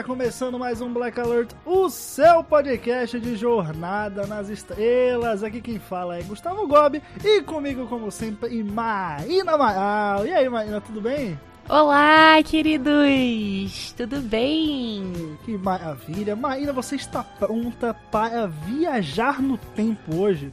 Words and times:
Está 0.00 0.02
começando 0.02 0.58
mais 0.58 0.80
um 0.80 0.90
Black 0.92 1.20
Alert, 1.20 1.50
o 1.64 1.90
seu 1.90 2.42
podcast 2.42 3.20
de 3.20 3.36
jornada 3.36 4.26
nas 4.26 4.48
estrelas. 4.48 5.42
Aqui 5.42 5.60
quem 5.60 5.78
fala 5.78 6.18
é 6.18 6.22
Gustavo 6.22 6.66
Gobi 6.66 7.02
e 7.22 7.42
comigo, 7.42 7.86
como 7.86 8.10
sempre, 8.10 8.62
Maína 8.62 9.58
Maal. 9.58 10.26
E 10.26 10.32
aí, 10.32 10.48
Maína, 10.48 10.80
tudo 10.80 11.02
bem? 11.02 11.38
Olá, 11.68 12.42
queridos! 12.42 13.92
Tudo 13.94 14.22
bem? 14.22 15.36
Que 15.44 15.58
maravilha! 15.58 16.34
Maína, 16.34 16.72
você 16.72 16.96
está 16.96 17.22
pronta 17.22 17.94
para 18.10 18.46
viajar 18.46 19.42
no 19.42 19.58
tempo 19.58 20.16
hoje? 20.16 20.50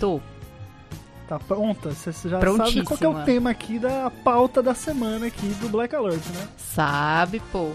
Tô. 0.00 0.20
Tá 1.28 1.38
pronta? 1.38 1.90
Você 1.92 2.28
já 2.28 2.40
sabe 2.40 2.82
qual 2.82 2.98
é 3.00 3.08
o 3.08 3.24
tema 3.24 3.50
aqui 3.50 3.78
da 3.78 4.10
pauta 4.24 4.60
da 4.60 4.74
semana 4.74 5.26
aqui 5.26 5.46
do 5.60 5.68
Black 5.68 5.94
Alert, 5.94 6.26
né? 6.34 6.48
Sabe, 6.56 7.40
pô. 7.52 7.70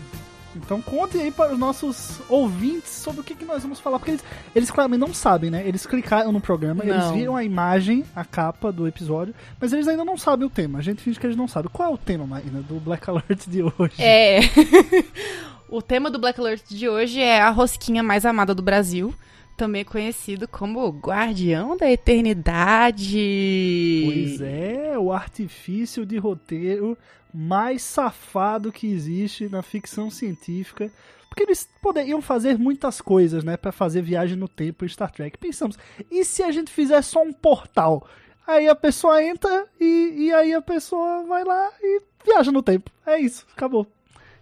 Então 0.63 0.81
conte 0.81 1.17
aí 1.17 1.31
para 1.31 1.53
os 1.53 1.59
nossos 1.59 2.19
ouvintes 2.30 2.91
sobre 2.91 3.22
o 3.22 3.23
que, 3.23 3.36
que 3.36 3.45
nós 3.45 3.61
vamos 3.61 3.80
falar, 3.80 4.00
porque 4.00 4.11
eles, 4.11 4.23
eles 4.55 4.72
claramente 4.72 5.00
não 5.00 5.13
sabem, 5.13 5.50
né? 5.50 5.67
Eles 5.67 5.86
clicaram 5.86 6.31
no 6.31 6.41
programa, 6.41 6.83
eles 6.83 6.95
Não. 6.95 7.13
viram 7.13 7.36
a 7.36 7.44
imagem, 7.44 8.03
a 8.16 8.25
capa 8.25 8.72
do 8.72 8.88
episódio, 8.88 9.33
mas 9.59 9.73
eles 9.73 9.88
ainda 9.88 10.03
não 10.03 10.17
sabem 10.17 10.45
o 10.45 10.50
tema. 10.50 10.80
A 10.80 10.81
gente 10.81 11.02
finge 11.02 11.19
que 11.19 11.25
eles 11.25 11.38
não 11.38 11.47
sabem. 11.47 11.69
Qual 11.72 11.89
é 11.89 11.94
o 11.94 11.97
tema, 11.97 12.25
Marina, 12.25 12.61
do 12.61 12.80
Black 12.80 13.09
Alert 13.09 13.47
de 13.47 13.63
hoje? 13.63 13.95
É. 14.00 14.39
o 15.69 15.81
tema 15.81 16.09
do 16.09 16.19
Black 16.19 16.39
Alert 16.39 16.63
de 16.69 16.88
hoje 16.88 17.22
é 17.22 17.41
a 17.41 17.50
rosquinha 17.50 18.03
mais 18.03 18.25
amada 18.25 18.53
do 18.53 18.61
Brasil. 18.61 19.13
Também 19.58 19.83
conhecido 19.83 20.47
como 20.47 20.88
Guardião 20.89 21.75
da 21.75 21.91
Eternidade. 21.91 24.03
Pois 24.05 24.41
é, 24.41 25.00
o 25.00 25.11
artifício 25.11 26.05
de 26.05 26.17
roteiro 26.17 26.95
mais 27.40 27.84
safado 27.84 28.72
que 28.72 28.88
existe 28.92 29.48
na 29.48 29.62
ficção 29.62 30.10
científica. 30.10 30.92
Porque 31.30 31.44
eles 31.44 31.70
poderiam 31.82 32.20
fazer 32.20 32.58
muitas 32.58 33.00
coisas, 33.00 33.44
né, 33.44 33.56
Pra 33.58 33.72
fazer 33.72 34.02
viagem 34.02 34.36
no 34.36 34.48
tempo 34.48 34.84
em 34.84 34.88
Star 34.88 35.12
Trek. 35.12 35.38
Pensamos, 35.38 35.78
e 36.10 36.26
se 36.26 36.42
a 36.42 36.50
gente 36.52 36.72
fizer 36.72 37.02
só 37.04 37.22
um 37.22 37.32
portal? 37.32 38.08
Aí 38.48 38.68
a 38.68 38.74
pessoa 38.76 39.24
entra 39.24 39.68
e, 39.80 40.14
e 40.18 40.34
aí 40.34 40.54
a 40.54 40.62
pessoa 40.62 41.24
vai 41.28 41.44
lá 41.44 41.70
e 41.82 42.02
viaja 42.26 42.52
no 42.52 42.64
tempo. 42.64 42.90
É 43.06 43.20
isso, 43.20 43.46
acabou. 43.56 43.86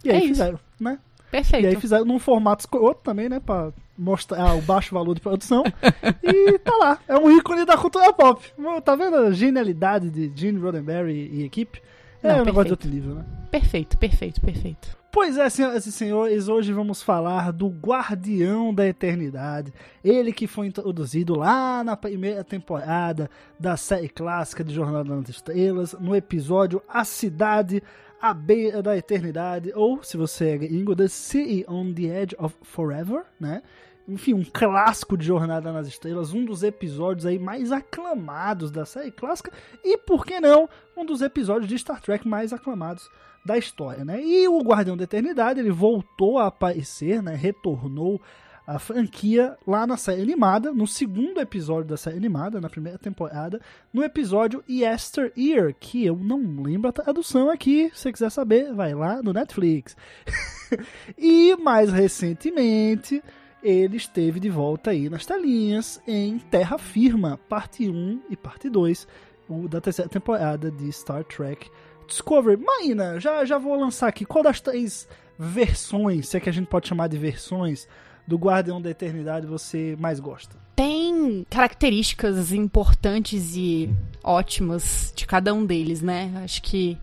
E 0.04 0.10
aí 0.10 0.16
É 0.16 0.20
isso. 0.20 0.28
fizeram, 0.30 0.60
né? 0.80 1.00
Perfeito. 1.32 1.66
E 1.66 1.68
aí 1.68 1.76
fizeram 1.76 2.06
num 2.06 2.20
formato 2.20 2.62
escroto 2.62 3.02
também, 3.04 3.28
né? 3.28 3.42
Pra 3.42 3.74
mostrar 3.98 4.56
o 4.56 4.62
baixo 4.62 4.94
valor 4.94 5.16
de 5.16 5.20
produção. 5.22 5.64
e 6.24 6.58
tá 6.60 6.78
lá. 6.78 7.00
É 7.10 7.18
um 7.18 7.30
ícone 7.36 7.66
da 7.66 7.76
cultura 7.78 8.14
pop. 8.14 8.42
Tá 8.86 8.96
vendo 8.96 9.16
a 9.18 9.32
genialidade 9.32 10.10
de 10.10 10.32
Gene 10.34 10.60
Roddenberry 10.60 11.30
e 11.34 11.44
equipe? 11.44 11.82
É 12.26 12.34
Não, 12.34 12.42
um 12.42 12.46
negócio 12.46 12.66
de 12.66 12.74
outro 12.74 12.90
nível, 12.90 13.16
né? 13.16 13.26
Perfeito, 13.52 13.98
perfeito, 13.98 14.42
perfeito. 14.42 14.98
Pois 15.12 15.38
é, 15.38 15.48
senhoras 15.50 15.86
e 15.86 15.92
senhores, 15.92 16.50
hoje 16.50 16.74
vamos 16.74 17.02
falar 17.02 17.54
do 17.54 17.70
Guardião 17.70 18.74
da 18.74 18.86
Eternidade. 18.86 19.72
Ele 20.04 20.34
que 20.34 20.48
foi 20.48 20.68
introduzido 20.68 21.36
lá 21.36 21.84
na 21.84 21.96
primeira 21.96 22.44
temporada 22.44 23.30
da 23.60 23.78
série 23.78 24.10
clássica 24.10 24.64
de 24.64 24.74
Jornada 24.74 25.16
nas 25.16 25.30
Estrelas, 25.30 25.94
no 25.94 26.16
episódio 26.16 26.82
A 26.90 27.06
Cidade 27.06 27.82
à 28.20 28.34
Beira 28.34 28.82
da 28.82 28.98
Eternidade, 28.98 29.72
ou, 29.76 30.04
se 30.04 30.18
você 30.18 30.50
é 30.50 30.58
gringo, 30.58 30.96
The 30.96 31.08
City 31.08 31.64
on 31.68 31.94
the 31.94 32.24
Edge 32.24 32.36
of 32.40 32.56
Forever, 32.64 33.24
né? 33.40 33.62
Enfim, 34.08 34.34
um 34.34 34.44
clássico 34.44 35.18
de 35.18 35.26
Jornada 35.26 35.72
nas 35.72 35.88
Estrelas, 35.88 36.34
um 36.34 36.46
dos 36.46 36.62
episódios 36.62 37.26
aí 37.26 37.40
mais 37.40 37.72
aclamados 37.72 38.70
da 38.70 38.86
série 38.86 39.12
clássica 39.12 39.52
e, 39.84 39.98
por 39.98 40.26
que 40.26 40.40
não, 40.40 40.70
um 40.96 41.04
dos 41.04 41.22
episódios 41.22 41.68
de 41.68 41.78
Star 41.78 42.00
Trek 42.02 42.28
mais 42.28 42.54
aclamados 42.54 43.10
da 43.46 43.58
história, 43.58 44.06
né? 44.06 44.24
E 44.24 44.48
o 44.48 44.60
Guardião 44.62 44.98
da 44.98 45.04
Eternidade, 45.04 45.60
ele 45.60 45.72
voltou 45.72 46.40
a 46.40 46.48
aparecer, 46.48 47.22
né? 47.22 47.36
Retornou 47.36 48.22
a 48.68 48.80
franquia 48.80 49.56
lá 49.68 49.86
na 49.86 49.96
série 49.96 50.24
animada, 50.24 50.72
no 50.72 50.88
segundo 50.88 51.40
episódio 51.40 51.90
da 51.90 51.98
série 51.98 52.18
animada, 52.18 52.60
na 52.60 52.70
primeira 52.70 52.98
temporada, 52.98 53.62
no 53.94 54.04
episódio 54.04 54.64
Yesteryear, 54.68 55.76
que 55.80 56.04
eu 56.04 56.16
não 56.16 56.64
lembro 56.64 56.90
a 56.90 56.94
tradução 56.94 57.50
aqui, 57.50 57.92
se 57.94 58.02
você 58.02 58.12
quiser 58.12 58.32
saber, 58.32 58.74
vai 58.74 58.96
lá 58.96 59.22
no 59.22 59.34
Netflix. 59.34 59.96
e 61.16 61.56
mais 61.58 61.92
recentemente, 61.92 63.24
ele 63.68 63.98
esteve 63.98 64.40
de 64.40 64.50
volta 64.50 64.92
aí 64.92 65.10
nas 65.10 65.26
telinhas 65.26 66.00
em 66.08 66.38
Terra 66.38 66.78
Firma, 66.78 67.40
parte 67.50 67.90
1 67.90 68.22
e 68.30 68.36
parte 68.38 68.70
2 68.70 69.08
o- 69.50 69.68
da 69.68 69.82
terceira 69.82 70.10
temporada 70.10 70.70
de 70.70 70.92
Star 70.92 71.24
Trek 71.24 71.70
Discovery. 72.08 72.62
Maína, 72.64 73.20
já, 73.20 73.44
já 73.44 73.58
vou 73.58 73.76
lançar 73.76 74.08
aqui. 74.08 74.24
Qual 74.26 74.44
das 74.44 74.62
três 74.62 75.08
versões, 75.38 76.28
se 76.30 76.38
é 76.38 76.40
que 76.40 76.50
a 76.50 76.54
gente 76.54 76.68
pode 76.68 76.88
chamar 76.88 77.08
de 77.08 77.18
versões, 77.18 77.88
do 78.28 78.38
Guardião 78.38 78.82
da 78.82 78.90
Eternidade 78.90 79.46
você 79.48 79.96
mais 80.00 80.20
gosta? 80.20 80.56
Tem 80.76 81.46
características 81.50 82.52
importantes 82.52 83.56
e 83.56 83.90
ótimas 84.24 85.14
de 85.16 85.26
cada 85.26 85.54
um 85.54 85.66
deles, 85.66 86.02
né? 86.02 86.32
Acho 86.44 86.62
que 86.62 86.98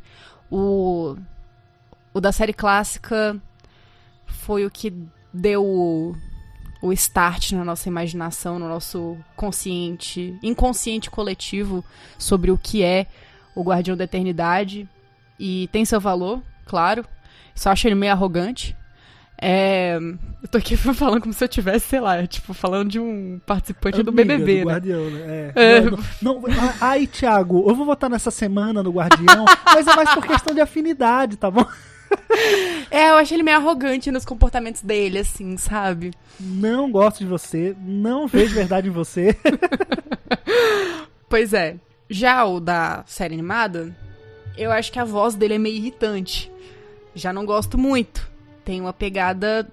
o, 0.51 1.17
o 2.13 2.21
da 2.21 2.31
série 2.33 2.53
clássica 2.53 3.41
foi 4.27 4.67
o 4.67 4.71
que 4.71 4.93
deu 5.33 6.15
o, 6.83 6.93
start 6.93 7.53
na 7.53 7.65
nossa 7.65 7.89
imaginação, 7.89 8.59
no 8.59 8.69
nosso 8.69 9.17
consciente, 9.37 10.37
inconsciente 10.43 11.11
coletivo 11.11 11.85
sobre 12.19 12.51
o 12.51 12.59
que 12.59 12.83
é 12.83 13.07
o 13.55 13.63
Guardião 13.63 13.97
da 13.97 14.05
Eternidade. 14.05 14.89
E 15.39 15.69
tem 15.73 15.85
seu 15.85 16.01
valor, 16.01 16.43
claro. 16.67 17.05
Só 17.55 17.71
acho 17.71 17.87
ele 17.87 17.95
meio 17.95 18.13
arrogante. 18.13 18.77
É, 19.45 19.99
eu 20.41 20.49
tô 20.49 20.59
aqui 20.59 20.77
falando 20.95 21.21
como 21.21 21.33
se 21.33 21.43
eu 21.43 21.49
tivesse, 21.49 21.89
sei 21.89 21.99
lá, 21.99 22.25
tipo, 22.27 22.55
falando 22.55 22.91
de 22.91 23.01
um 23.01 23.41
participante 23.45 24.01
do 24.01 24.11
Amiga 24.11 24.37
BBB, 24.37 24.61
do 24.61 24.67
né? 24.67 24.73
Guardião, 24.73 25.11
né? 25.11 25.53
É. 25.57 25.77
É. 25.77 25.81
Não, 25.81 25.99
não, 26.23 26.41
não, 26.43 26.75
ai, 26.81 27.09
Thiago, 27.09 27.69
eu 27.69 27.75
vou 27.75 27.85
votar 27.85 28.09
nessa 28.09 28.31
semana 28.31 28.85
no 28.85 28.93
Guardião, 28.93 29.45
mas 29.67 29.87
é 29.87 29.97
mais 29.97 30.15
por 30.15 30.25
questão 30.25 30.55
de 30.55 30.61
afinidade, 30.61 31.37
tá 31.37 31.51
bom? 31.51 31.67
É, 32.91 33.09
eu 33.09 33.15
acho 33.15 33.33
ele 33.33 33.43
meio 33.43 33.57
arrogante 33.57 34.11
nos 34.11 34.25
comportamentos 34.25 34.83
dele, 34.83 35.21
assim, 35.21 35.57
sabe? 35.57 36.13
Não 36.39 36.91
gosto 36.91 37.21
de 37.21 37.27
você, 37.27 37.75
não 37.81 38.27
vejo 38.27 38.55
verdade 38.55 38.89
em 38.89 38.91
você. 38.91 39.35
Pois 41.33 41.55
é. 41.55 41.77
Já 42.11 42.45
o 42.45 42.61
da 42.61 43.05
série 43.07 43.33
animada, 43.33 43.97
eu 44.55 44.71
acho 44.71 44.93
que 44.93 44.99
a 44.99 45.05
voz 45.05 45.35
dele 45.35 45.55
é 45.55 45.59
meio 45.59 45.77
irritante. 45.77 46.53
Já 47.15 47.33
não 47.33 47.47
gosto 47.47 47.79
muito. 47.79 48.31
Tem 48.63 48.83
uma 48.83 48.93
pegada. 48.93 49.67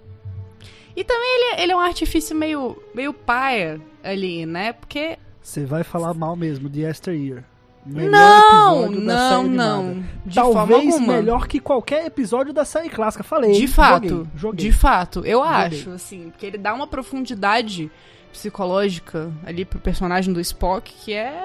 E 0.95 1.03
também 1.03 1.29
ele, 1.35 1.63
ele 1.63 1.71
é 1.73 1.75
um 1.75 1.81
artifício 1.81 2.33
meio, 2.33 2.81
meio 2.95 3.13
paia 3.13 3.81
ali, 4.01 4.45
né? 4.45 4.71
Porque. 4.71 5.17
Você 5.41 5.65
vai 5.65 5.83
falar 5.83 6.13
mal 6.13 6.33
mesmo 6.37 6.69
de 6.69 6.79
Yesteryear. 6.79 7.43
Melhor 7.89 8.89
não, 8.89 8.91
não, 8.91 9.43
não. 9.43 10.03
De 10.25 10.35
forma 10.35 10.53
Talvez 10.53 10.99
melhor 10.99 11.47
que 11.47 11.59
qualquer 11.59 12.05
episódio 12.05 12.53
da 12.53 12.63
série 12.65 12.89
clássica. 12.89 13.23
Falei. 13.23 13.53
De 13.53 13.67
fato, 13.67 14.07
joguei, 14.07 14.27
joguei. 14.35 14.65
de 14.65 14.71
fato, 14.71 15.19
eu 15.25 15.39
Joguei. 15.39 15.79
acho, 15.79 15.89
assim, 15.91 16.29
porque 16.29 16.45
ele 16.45 16.57
dá 16.57 16.73
uma 16.73 16.85
profundidade 16.87 17.89
psicológica 18.31 19.31
ali 19.43 19.65
pro 19.65 19.79
personagem 19.79 20.31
do 20.31 20.39
Spock 20.39 20.93
que 21.03 21.13
é, 21.13 21.43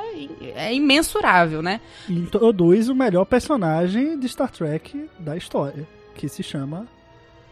é 0.54 0.74
imensurável, 0.74 1.62
né? 1.62 1.80
E 2.08 2.12
introduz 2.12 2.88
o 2.88 2.94
melhor 2.94 3.24
personagem 3.24 4.18
de 4.18 4.28
Star 4.28 4.50
Trek 4.50 5.08
da 5.18 5.36
história, 5.36 5.88
que 6.14 6.28
se 6.28 6.42
chama 6.42 6.86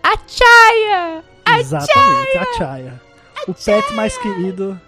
A 0.02 0.16
Chaya! 0.26 1.24
exatamente 1.58 2.38
a 2.38 2.58
Chaya. 2.58 3.00
O 3.48 3.54
pet 3.54 3.92
mais 3.94 4.16
querido 4.18 4.78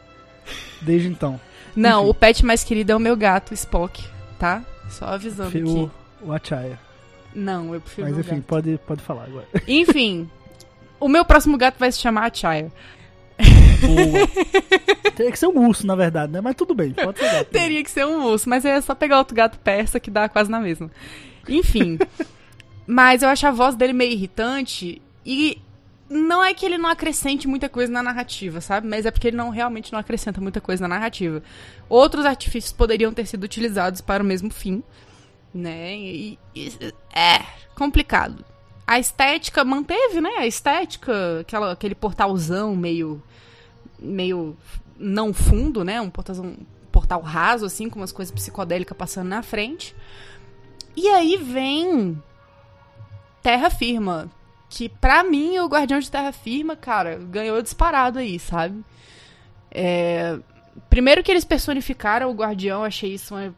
desde 0.83 1.09
então. 1.09 1.41
Não, 1.76 2.03
Enfim. 2.03 2.11
o 2.11 2.15
pet 2.15 2.44
mais 2.44 2.62
querido 2.65 2.93
é 2.93 2.97
o 2.97 3.00
meu 3.00 3.17
gato, 3.17 3.53
Spock, 3.55 4.05
tá? 4.38 4.62
Só 4.88 5.06
avisando 5.06 5.49
O, 5.59 5.85
aqui. 5.87 5.91
o 6.23 6.32
Achaya. 6.32 6.79
Não, 7.35 7.75
eu 7.75 7.81
prefiro 7.81 8.09
Mas 8.09 8.19
enfim, 8.19 8.37
gato. 8.37 8.44
pode, 8.44 8.79
pode 8.87 9.03
falar 9.03 9.25
agora. 9.25 9.47
Enfim, 9.67 10.31
O 11.00 11.09
meu 11.09 11.25
próximo 11.25 11.59
gato 11.59 11.76
vai 11.79 11.91
se 11.91 11.99
chamar 11.99 12.31
Chaya. 12.35 12.71
Boa. 13.81 15.11
Teria 15.17 15.32
que 15.32 15.38
ser 15.38 15.49
um 15.49 15.67
urso, 15.67 15.87
na 15.87 15.94
verdade, 15.97 16.32
né? 16.32 16.41
Mas 16.41 16.55
tudo 16.55 16.75
bem, 16.75 16.93
pode 16.93 17.19
ser 17.19 17.31
gato. 17.31 17.50
Teria 17.50 17.82
que 17.82 17.91
ser 17.91 18.06
um 18.06 18.25
urso, 18.27 18.49
mas 18.49 18.65
é 18.65 18.81
só 18.81 18.94
pegar 18.94 19.19
outro 19.19 19.35
gato 19.35 19.59
persa 19.59 19.99
que 20.00 20.11
dá 20.11 20.29
quase 20.29 20.50
na 20.50 20.61
mesma. 20.61 20.91
Enfim. 21.49 21.99
mas 22.87 23.23
eu 23.23 23.29
acho 23.29 23.47
a 23.47 23.50
voz 23.50 23.75
dele 23.75 23.93
meio 23.93 24.12
irritante 24.12 25.03
e 25.27 25.61
não 26.09 26.45
é 26.45 26.53
que 26.53 26.65
ele 26.67 26.77
não 26.79 26.89
acrescente 26.91 27.49
muita 27.49 27.69
coisa 27.69 27.91
na 27.93 28.03
narrativa, 28.03 28.61
sabe? 28.61 28.87
Mas 28.87 29.06
é 29.06 29.11
porque 29.11 29.29
ele 29.29 29.37
não 29.37 29.49
realmente 29.51 29.93
não 29.93 29.99
acrescenta 29.99 30.41
muita 30.41 30.61
coisa 30.61 30.83
na 30.87 30.95
narrativa. 30.97 31.43
Outros 31.89 32.25
artifícios 32.27 32.73
poderiam 32.73 33.12
ter 33.12 33.27
sido 33.27 33.45
utilizados 33.45 34.01
para 34.01 34.23
o 34.23 34.27
mesmo 34.27 34.51
fim, 34.51 34.83
né? 35.53 35.97
E, 35.97 36.39
e- 36.55 36.95
é 37.15 37.41
complicado. 37.75 38.45
A 38.87 38.99
estética 38.99 39.65
manteve, 39.65 40.21
né? 40.21 40.31
A 40.39 40.47
estética, 40.47 41.41
aquela, 41.41 41.73
aquele 41.73 41.95
portalzão 41.95 42.77
meio 42.77 43.23
meio 43.99 44.56
não 44.99 45.33
fundo, 45.33 45.83
né? 45.85 46.01
Um 46.01 46.11
portalzão, 46.11 46.45
um 46.45 46.56
portal 46.93 47.23
raso 47.23 47.65
assim, 47.65 47.89
com 47.89 47.99
umas 47.99 48.12
coisas 48.12 48.33
psicodélicas 48.33 48.97
passando 48.97 49.29
na 49.29 49.43
frente. 49.43 49.97
E 50.95 51.09
aí 51.09 51.37
vem 51.39 52.23
Terra 53.43 53.71
Firma, 53.71 54.31
que 54.75 54.88
pra 54.88 55.23
mim 55.23 55.59
o 55.59 55.69
Guardião 55.69 56.00
de 56.00 56.11
Terra 56.11 56.32
Firma, 56.32 56.75
cara, 56.75 57.17
ganhou 57.17 57.62
disparado 57.62 58.19
aí, 58.19 58.38
sabe? 58.38 58.85
É, 59.71 60.38
Primeiro 60.91 61.23
que 61.23 61.31
eles 61.31 61.44
personificaram 61.44 62.29
o 62.31 62.35
Guardião, 62.35 62.82
achei 62.82 63.15
isso 63.15 63.35
uma 63.35 63.55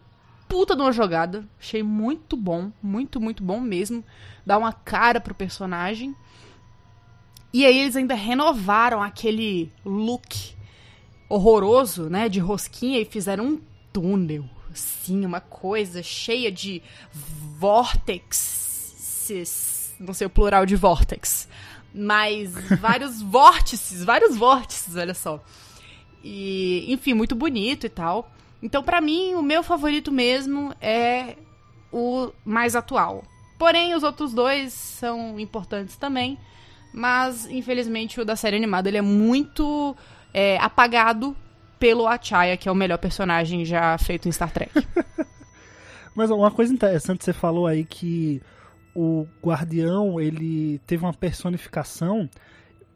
puta 0.49 0.77
de 0.77 0.83
uma 0.83 0.93
jogada. 0.93 1.49
Achei 1.59 1.83
muito 1.83 2.37
bom, 2.37 2.71
muito, 2.83 3.19
muito 3.21 3.43
bom 3.43 3.59
mesmo. 3.61 4.05
Dá 4.45 4.59
uma 4.59 4.73
cara 4.73 5.21
pro 5.21 5.35
personagem. 5.35 6.15
E 7.53 7.65
aí 7.65 7.79
eles 7.79 7.97
ainda 7.97 8.15
renovaram 8.15 9.03
aquele 9.03 9.73
look 9.85 10.55
horroroso, 11.29 12.09
né, 12.09 12.29
de 12.29 12.39
rosquinha 12.39 13.01
e 13.01 13.05
fizeram 13.05 13.45
um 13.45 13.61
túnel, 13.93 14.45
assim, 14.71 15.25
uma 15.25 15.41
coisa 15.41 16.01
cheia 16.03 16.53
de 16.53 16.81
vórtices, 17.59 19.31
não 19.99 20.15
sei 20.15 20.27
o 20.27 20.31
plural 20.31 20.67
de 20.67 20.77
vórtex, 20.77 21.49
mas 21.95 22.53
vários 22.81 23.21
vórtices, 23.23 24.05
vários 24.05 24.37
vórtices, 24.37 24.97
olha 24.97 25.15
só. 25.15 25.43
E, 26.23 26.85
enfim, 26.93 27.15
muito 27.15 27.35
bonito 27.35 27.87
e 27.87 27.89
tal. 27.89 28.31
Então, 28.63 28.83
pra 28.83 29.01
mim, 29.01 29.35
o 29.35 29.43
meu 29.43 29.63
favorito 29.63 30.11
mesmo 30.11 30.75
é 30.81 31.37
o 31.93 32.33
mais 32.45 32.75
atual. 32.75 33.23
Porém, 33.59 33.95
os 33.95 34.03
outros 34.03 34.35
dois 34.35 34.73
são 34.73 35.39
importantes 35.39 35.97
também. 35.97 36.39
Mas, 36.93 37.47
infelizmente, 37.47 38.21
o 38.21 38.25
da 38.25 38.37
série 38.37 38.57
animada 38.57 38.89
ele 38.89 38.97
é 38.97 39.03
muito 39.03 39.95
é, 40.33 40.59
apagado 40.59 41.37
pelo 41.79 42.07
Achaya, 42.07 42.57
que 42.57 42.69
é 42.69 42.73
o 42.73 42.75
melhor 42.75 42.99
personagem 42.99 43.65
já 43.65 43.97
feito 43.99 44.29
em 44.29 44.33
Star 44.33 44.51
Trek. 44.51 44.73
Mas 46.15 46.31
uma 46.31 46.51
coisa 46.51 46.73
interessante, 46.73 47.25
você 47.25 47.33
falou 47.33 47.67
aí 47.67 47.85
que 47.85 48.41
o 48.97 49.27
Guardião, 49.45 50.21
ele 50.21 50.81
teve 50.87 51.05
uma 51.05 51.13
personificação 51.13 52.29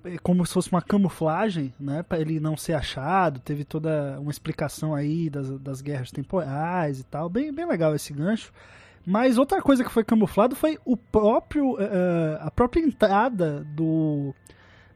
é, 0.05 0.17
como 0.19 0.47
se 0.47 0.55
fosse 0.55 0.73
uma 0.73 0.81
camuflagem, 0.81 1.75
né, 1.79 2.02
para 2.02 2.20
ele 2.20 2.41
não 2.41 2.56
ser 2.56 2.73
achado, 2.73 3.38
teve 3.41 3.64
toda 3.64 4.19
uma 4.19 4.31
explicação 4.31 4.94
aí 4.94 5.29
das, 5.29 5.50
das 5.61 5.82
guerras 5.82 6.11
temporais 6.11 7.00
e 7.00 7.05
tal, 7.05 7.29
bem, 7.29 7.52
bem 7.52 7.67
legal 7.67 7.94
esse 7.94 8.12
gancho. 8.12 8.50
Mas 9.05 9.38
outra 9.38 9.61
coisa 9.62 9.82
que 9.85 9.91
foi 9.91 10.05
camuflado 10.05 10.55
foi 10.55 10.79
o 10.85 10.97
próprio 10.97 11.81
eh, 11.81 11.91
eh, 11.91 12.38
a 12.41 12.50
própria 12.50 12.81
entrada 12.81 13.64
do 13.75 14.35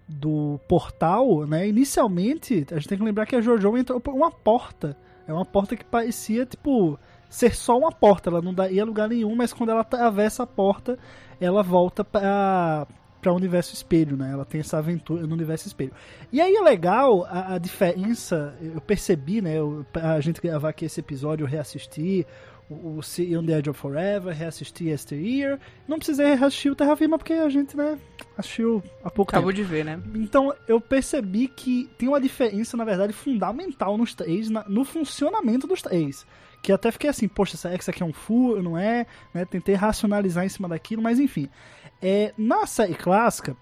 do 0.07 0.61
portal, 0.69 1.47
né? 1.47 1.67
Inicialmente, 1.67 2.67
a 2.71 2.75
gente 2.75 2.89
tem 2.89 2.99
que 2.99 3.05
lembrar 3.05 3.25
que 3.25 3.35
a 3.35 3.41
Jojo 3.41 3.77
entrou 3.79 3.99
por 3.99 4.15
uma 4.15 4.31
porta. 4.31 4.97
É 5.27 5.33
uma 5.33 5.47
porta 5.47 5.75
que 5.75 5.85
parecia, 5.85 6.45
tipo, 6.45 6.99
ser 7.35 7.55
só 7.55 7.77
uma 7.79 7.91
porta. 7.91 8.31
Ela 8.31 8.41
não 8.43 8.55
daria 8.55 8.83
a 8.83 8.87
lugar 8.87 9.09
nenhum, 9.09 9.35
mas 9.35 9.53
quando 9.53 9.71
ela 9.71 9.81
atravessa 9.81 10.43
a 10.45 10.47
porta, 10.47 10.99
ela 11.41 11.63
volta 11.63 12.05
pra, 12.05 12.87
pra 13.21 13.33
universo 13.33 13.75
espelho, 13.75 14.17
né? 14.17 14.31
Ela 14.33 14.45
tem 14.45 14.61
essa 14.61 14.79
aventura 14.79 15.27
no 15.27 15.35
universo 15.35 15.67
espelho. 15.67 15.93
E 16.33 16.41
aí 16.41 16.55
é 16.55 16.61
legal 16.61 17.25
a, 17.25 17.55
a 17.55 17.59
diferença, 17.59 18.57
eu 18.61 18.81
percebi, 18.81 19.41
né? 19.43 19.59
Eu, 19.59 19.85
a 19.95 20.21
gente 20.21 20.41
gravar 20.41 20.69
aqui 20.69 20.85
esse 20.85 21.01
episódio, 21.01 21.45
eu 21.45 21.49
reassisti 21.49 22.25
o, 22.71 22.97
o 22.99 23.03
See 23.03 23.37
on 23.37 23.45
the 23.45 23.59
Edge 23.59 23.69
of 23.69 23.79
Forever, 23.79 24.33
reassisti 24.35 24.89
Yesteryear. 24.89 25.59
Não 25.89 25.99
precisei 25.99 26.35
reassistir 26.35 26.71
o 26.73 26.75
Terra 26.77 26.97
Firma 26.97 27.19
porque 27.19 27.33
a 27.35 27.49
gente, 27.49 27.77
né, 27.77 27.99
assistiu 28.39 28.83
há 29.03 29.11
pouco 29.11 29.33
tempo. 29.33 29.39
Acabou 29.41 29.53
de 29.53 29.63
ver, 29.65 29.85
né? 29.85 30.01
Então 30.15 30.55
eu 30.69 30.81
percebi 30.81 31.49
que 31.49 31.91
tem 31.99 32.09
uma 32.09 32.21
diferença, 32.21 32.77
na 32.77 32.85
verdade, 32.85 33.13
fundamental 33.13 33.99
nos 33.99 34.15
três, 34.15 34.49
na- 34.49 34.65
no 34.69 34.85
funcionamento 34.85 35.67
dos 35.67 35.83
três. 35.83 36.25
Que 36.65 36.73
até 36.73 36.91
fiquei 36.91 37.11
assim, 37.11 37.29
poxa, 37.29 37.59
será 37.59 37.75
que 37.75 37.83
isso 37.83 37.91
aqui 37.91 38.03
é 38.03 38.07
um 38.07 38.13
furo, 38.15 38.63
não 38.63 38.79
é? 38.79 39.07
Né, 39.35 39.45
Tentei 39.45 39.75
racionalizar 39.75 40.47
em 40.47 40.49
cima 40.49 40.67
daquilo, 40.67 41.03
mas 41.03 41.21
enfim. 41.21 41.47
É, 42.01 42.33
na 42.39 42.65
série 42.67 42.95
clássica, 42.95 43.55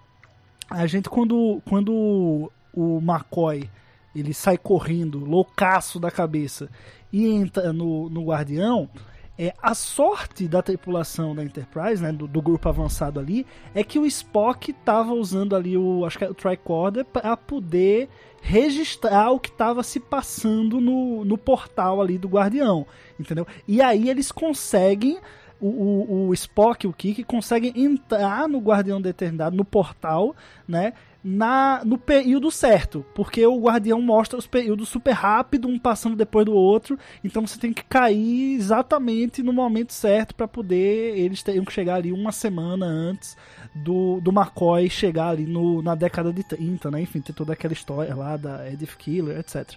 a 0.70 0.86
gente 0.86 1.10
quando, 1.10 1.60
quando 1.68 2.48
o 2.72 2.98
McCoy 2.98 3.68
ele 4.14 4.32
sai 4.32 4.56
correndo, 4.56 5.18
loucaço 5.18 5.98
da 5.98 6.12
cabeça, 6.12 6.70
e 7.12 7.26
entra 7.26 7.72
no, 7.72 8.08
no 8.08 8.24
Guardião, 8.24 8.88
é, 9.36 9.52
a 9.60 9.74
sorte 9.74 10.46
da 10.46 10.62
tripulação 10.62 11.34
da 11.34 11.42
Enterprise, 11.42 12.00
né, 12.00 12.12
do, 12.12 12.28
do 12.28 12.40
grupo 12.40 12.68
avançado 12.68 13.18
ali, 13.18 13.44
é 13.74 13.82
que 13.82 13.98
o 13.98 14.06
Spock 14.06 14.72
tava 14.72 15.12
usando 15.12 15.56
ali 15.56 15.76
o, 15.76 16.04
acho 16.04 16.18
que 16.18 16.24
é 16.24 16.30
o 16.30 16.34
tricorder 16.34 17.04
para 17.04 17.36
poder 17.36 18.08
registrar 18.42 19.30
o 19.30 19.38
que 19.38 19.48
estava 19.48 19.84
se 19.84 20.00
passando 20.00 20.80
no, 20.80 21.24
no 21.24 21.38
portal 21.38 22.02
ali 22.02 22.18
do 22.18 22.28
Guardião, 22.28 22.84
entendeu? 23.18 23.46
E 23.66 23.80
aí 23.80 24.10
eles 24.10 24.32
conseguem 24.32 25.18
o, 25.60 25.68
o, 25.68 26.28
o 26.28 26.34
Spock 26.34 26.84
e 26.84 26.88
o 26.88 26.92
Kirk 26.92 27.22
conseguem 27.22 27.72
entrar 27.76 28.48
no 28.48 28.58
Guardião 28.58 29.00
da 29.00 29.10
Eternidade, 29.10 29.56
no 29.56 29.64
portal, 29.64 30.34
né? 30.66 30.92
Na, 31.24 31.84
no 31.84 31.96
período 31.96 32.50
certo, 32.50 33.06
porque 33.14 33.46
o 33.46 33.60
Guardião 33.60 34.02
mostra 34.02 34.36
os 34.36 34.48
períodos 34.48 34.88
super 34.88 35.12
rápido, 35.12 35.68
um 35.68 35.78
passando 35.78 36.16
depois 36.16 36.44
do 36.44 36.52
outro, 36.52 36.98
então 37.22 37.46
você 37.46 37.60
tem 37.60 37.72
que 37.72 37.84
cair 37.84 38.56
exatamente 38.56 39.40
no 39.40 39.52
momento 39.52 39.92
certo 39.92 40.34
para 40.34 40.48
poder. 40.48 41.16
Eles 41.16 41.40
teriam 41.40 41.64
que 41.64 41.72
chegar 41.72 41.94
ali 41.94 42.10
uma 42.10 42.32
semana 42.32 42.86
antes 42.86 43.36
do, 43.74 44.20
do 44.20 44.30
McCoy 44.30 44.88
chegar 44.90 45.28
ali 45.28 45.46
no, 45.46 45.82
na 45.82 45.94
década 45.94 46.32
de 46.32 46.42
30, 46.44 46.90
né? 46.90 47.00
Enfim, 47.00 47.20
ter 47.20 47.32
toda 47.32 47.52
aquela 47.52 47.72
história 47.72 48.14
lá 48.14 48.36
da 48.36 48.70
Edith 48.70 48.96
Killer, 48.98 49.38
etc. 49.38 49.74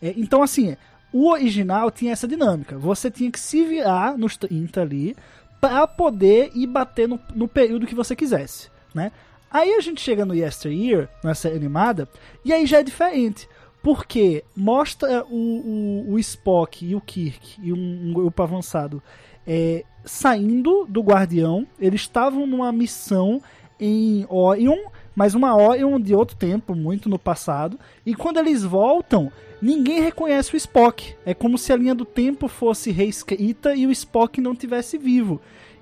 É, 0.00 0.14
então, 0.16 0.42
assim, 0.42 0.76
o 1.12 1.30
original 1.30 1.90
tinha 1.90 2.12
essa 2.12 2.26
dinâmica. 2.26 2.78
Você 2.78 3.10
tinha 3.10 3.30
que 3.30 3.38
se 3.38 3.64
virar 3.64 4.16
nos 4.16 4.36
30 4.36 4.80
ali 4.80 5.16
para 5.60 5.86
poder 5.86 6.50
ir 6.54 6.66
bater 6.66 7.08
no, 7.08 7.20
no 7.34 7.46
período 7.48 7.86
que 7.86 7.94
você 7.94 8.16
quisesse, 8.16 8.68
né? 8.94 9.12
Aí 9.50 9.72
a 9.74 9.80
gente 9.80 10.00
chega 10.00 10.24
no 10.24 10.34
Yesteryear, 10.34 11.08
série 11.34 11.54
animada, 11.54 12.08
e 12.44 12.52
aí 12.52 12.66
já 12.66 12.80
é 12.80 12.82
diferente. 12.82 13.48
Porque 13.84 14.42
mostra 14.56 15.24
o, 15.28 16.06
o, 16.08 16.12
o 16.14 16.18
Spock 16.18 16.84
e 16.84 16.96
o 16.96 17.00
Kirk 17.00 17.60
e 17.62 17.72
um, 17.72 18.08
um 18.08 18.12
grupo 18.14 18.42
avançado 18.42 19.02
é, 19.46 19.84
saindo 20.04 20.86
do 20.88 21.02
Guardião. 21.02 21.66
Eles 21.78 22.02
estavam 22.02 22.46
numa 22.46 22.72
missão 22.72 23.42
em 23.78 24.26
Orion, 24.28 24.78
mas 25.14 25.34
uma 25.34 25.56
Orion 25.56 26.00
de 26.00 26.14
outro 26.14 26.36
tempo, 26.36 26.74
muito 26.74 27.08
no 27.08 27.18
passado. 27.18 27.78
E 28.04 28.14
quando 28.14 28.38
eles 28.38 28.62
voltam, 28.62 29.30
ninguém 29.60 30.00
reconhece 30.00 30.54
o 30.54 30.56
Spock. 30.56 31.14
É 31.24 31.34
como 31.34 31.58
se 31.58 31.72
a 31.72 31.76
linha 31.76 31.94
do 31.94 32.04
tempo 32.04 32.48
fosse 32.48 32.90
reescrita 32.90 33.74
e 33.74 33.86
o 33.86 33.90
Spock 33.90 34.40
não 34.40 34.54
tivesse 34.54 34.98
vivo. 34.98 35.40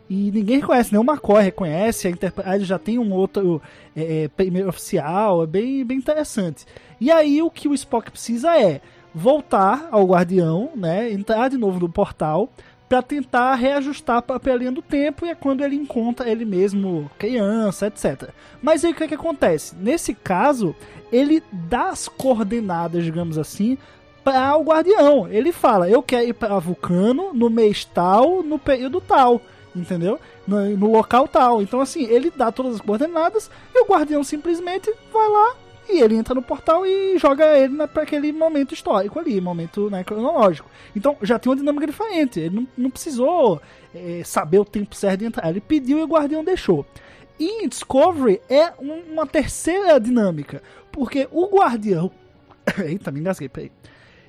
E 0.09 0.31
ninguém 0.31 0.59
reconhece, 0.59 0.92
nem 0.92 1.00
o 1.00 1.04
McCoy 1.04 1.42
reconhece, 1.42 2.07
a 2.07 2.11
Enterprise 2.11 2.64
já 2.64 2.78
tem 2.78 2.99
um 2.99 3.12
outro 3.12 3.62
é, 3.97 4.25
é, 4.25 4.28
primeiro 4.28 4.69
oficial, 4.69 5.42
é 5.42 5.47
bem, 5.47 5.85
bem 5.85 5.97
interessante. 5.97 6.66
E 7.00 7.11
aí 7.11 7.40
o 7.40 7.50
que 7.50 7.66
o 7.66 7.73
Spock 7.73 8.11
precisa 8.11 8.54
é 8.61 8.83
voltar 9.14 9.88
ao 9.90 10.04
Guardião, 10.04 10.71
né, 10.75 11.11
entrar 11.11 11.49
de 11.49 11.57
novo 11.57 11.81
no 11.81 11.88
portal, 11.88 12.50
para 12.93 13.01
tentar 13.01 13.55
reajustar 13.55 14.23
a 14.29 14.55
linha 14.55 14.71
do 14.71 14.83
tempo 14.83 15.25
e 15.25 15.31
é 15.31 15.35
quando 15.35 15.65
ele 15.65 15.75
encontra 15.75 16.29
ele 16.29 16.45
mesmo 16.45 17.11
criança, 17.19 17.87
etc. 17.87 18.29
Mas 18.61 18.85
aí 18.85 18.93
o 18.93 18.95
que, 18.95 19.05
é 19.05 19.09
que 19.09 19.15
acontece? 19.15 19.75
Nesse 19.75 20.13
caso, 20.13 20.77
ele 21.11 21.43
dá 21.51 21.89
as 21.89 22.07
coordenadas, 22.07 23.03
digamos 23.03 23.39
assim, 23.39 23.79
para 24.23 24.59
o 24.59 24.63
Guardião. 24.63 25.27
Ele 25.27 25.53
fala: 25.53 25.89
Eu 25.89 26.03
quero 26.03 26.29
ir 26.29 26.35
para 26.35 26.59
Vulcano 26.59 27.33
no 27.33 27.49
mês 27.49 27.83
tal, 27.83 28.43
no 28.43 28.59
período 28.59 29.01
tal 29.01 29.41
entendeu? 29.75 30.21
No, 30.47 30.77
no, 30.77 30.93
local 30.93 31.27
tal. 31.27 31.63
Então, 31.63 31.81
assim, 31.81 32.05
ele 32.05 32.31
dá 32.31 32.53
todas 32.53 32.75
as 32.75 32.81
coordenadas 32.83 33.51
e 33.75 33.83
o 33.83 33.87
guardião 33.87 34.23
simplesmente 34.23 34.93
vai 35.11 35.27
lá 35.27 35.55
e 35.93 36.01
ele 36.01 36.17
entra 36.17 36.35
no 36.35 36.43
portal 36.43 36.87
e 36.87 37.19
joga 37.19 37.57
ele 37.59 37.87
para 37.89 38.03
aquele 38.03 38.33
momento 38.33 38.75
histórico 38.75 39.19
ali, 39.19 39.41
momento 39.41 39.91
né, 39.91 40.03
cronológico. 40.05 40.69
Então, 40.97 41.17
já 41.23 41.39
tem 41.39 41.51
uma 41.51 41.57
dinâmica 41.57 41.87
diferente. 41.87 42.41
Ele 42.41 42.57
não, 42.57 42.69
não 42.77 42.91
precisou 42.91 43.61
é, 43.95 44.23
saber 44.25 44.59
o 44.59 44.65
tempo 44.65 44.95
certo 44.95 45.21
de 45.21 45.27
entrar. 45.27 45.49
Ele 45.49 45.61
pediu 45.61 45.99
e 45.99 46.03
o 46.03 46.07
guardião 46.07 46.43
deixou. 46.45 46.87
E 47.39 47.65
em 47.65 47.69
Discovery 47.69 48.41
é 48.49 48.73
um- 48.79 49.13
uma 49.13 49.27
terceira 49.27 49.99
dinâmica. 49.99 50.63
Porque 50.91 51.29
o 51.31 51.47
Guardião. 51.47 52.11
Eita, 52.85 53.11
me 53.11 53.21
engasguei, 53.21 53.49
peraí. 53.49 53.73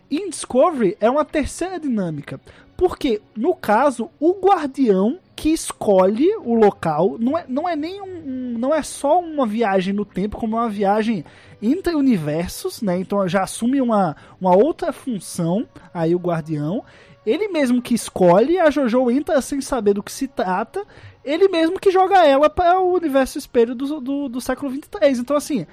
Em 0.10 0.30
Discovery 0.30 0.98
é 1.00 1.10
uma 1.10 1.26
terceira 1.26 1.80
dinâmica. 1.80 2.40
Porque, 2.76 3.22
no 3.36 3.56
caso, 3.56 4.10
o 4.20 4.34
guardião 4.40 5.20
que 5.36 5.50
escolhe 5.50 6.36
o 6.38 6.54
local 6.54 7.18
não 7.20 7.38
é, 7.38 7.46
não 7.48 7.68
é 7.68 7.76
nem 7.76 8.02
um, 8.02 8.56
não 8.58 8.74
é 8.74 8.82
só 8.84 9.20
uma 9.20 9.46
viagem 9.46 9.94
no 9.94 10.06
tempo, 10.06 10.38
como 10.38 10.58
uma 10.58 10.70
viagem 10.70 11.26
entre 11.62 11.96
universos, 11.96 12.82
né? 12.82 12.98
Então 12.98 13.28
já 13.28 13.44
assume 13.44 13.82
uma, 13.82 14.16
uma 14.40 14.56
outra 14.56 14.94
função 14.94 15.68
aí 15.94 16.14
o 16.14 16.20
guardião. 16.20 16.84
Ele 17.26 17.48
mesmo 17.48 17.82
que 17.82 17.96
escolhe, 17.96 18.60
a 18.60 18.70
Jojo 18.70 19.10
entra 19.10 19.42
sem 19.42 19.62
saber 19.62 19.94
do 19.94 20.04
que 20.04 20.12
se 20.12 20.28
trata. 20.28 20.86
Ele 21.24 21.48
mesmo 21.48 21.80
que 21.80 21.90
joga 21.90 22.26
ela 22.26 22.50
para 22.50 22.82
o 22.82 22.94
universo 22.94 23.38
espelho 23.38 23.74
do, 23.74 24.02
do, 24.02 24.30
do 24.30 24.42
século 24.42 24.70
23. 24.70 25.20
Então, 25.20 25.38
assim, 25.38 25.66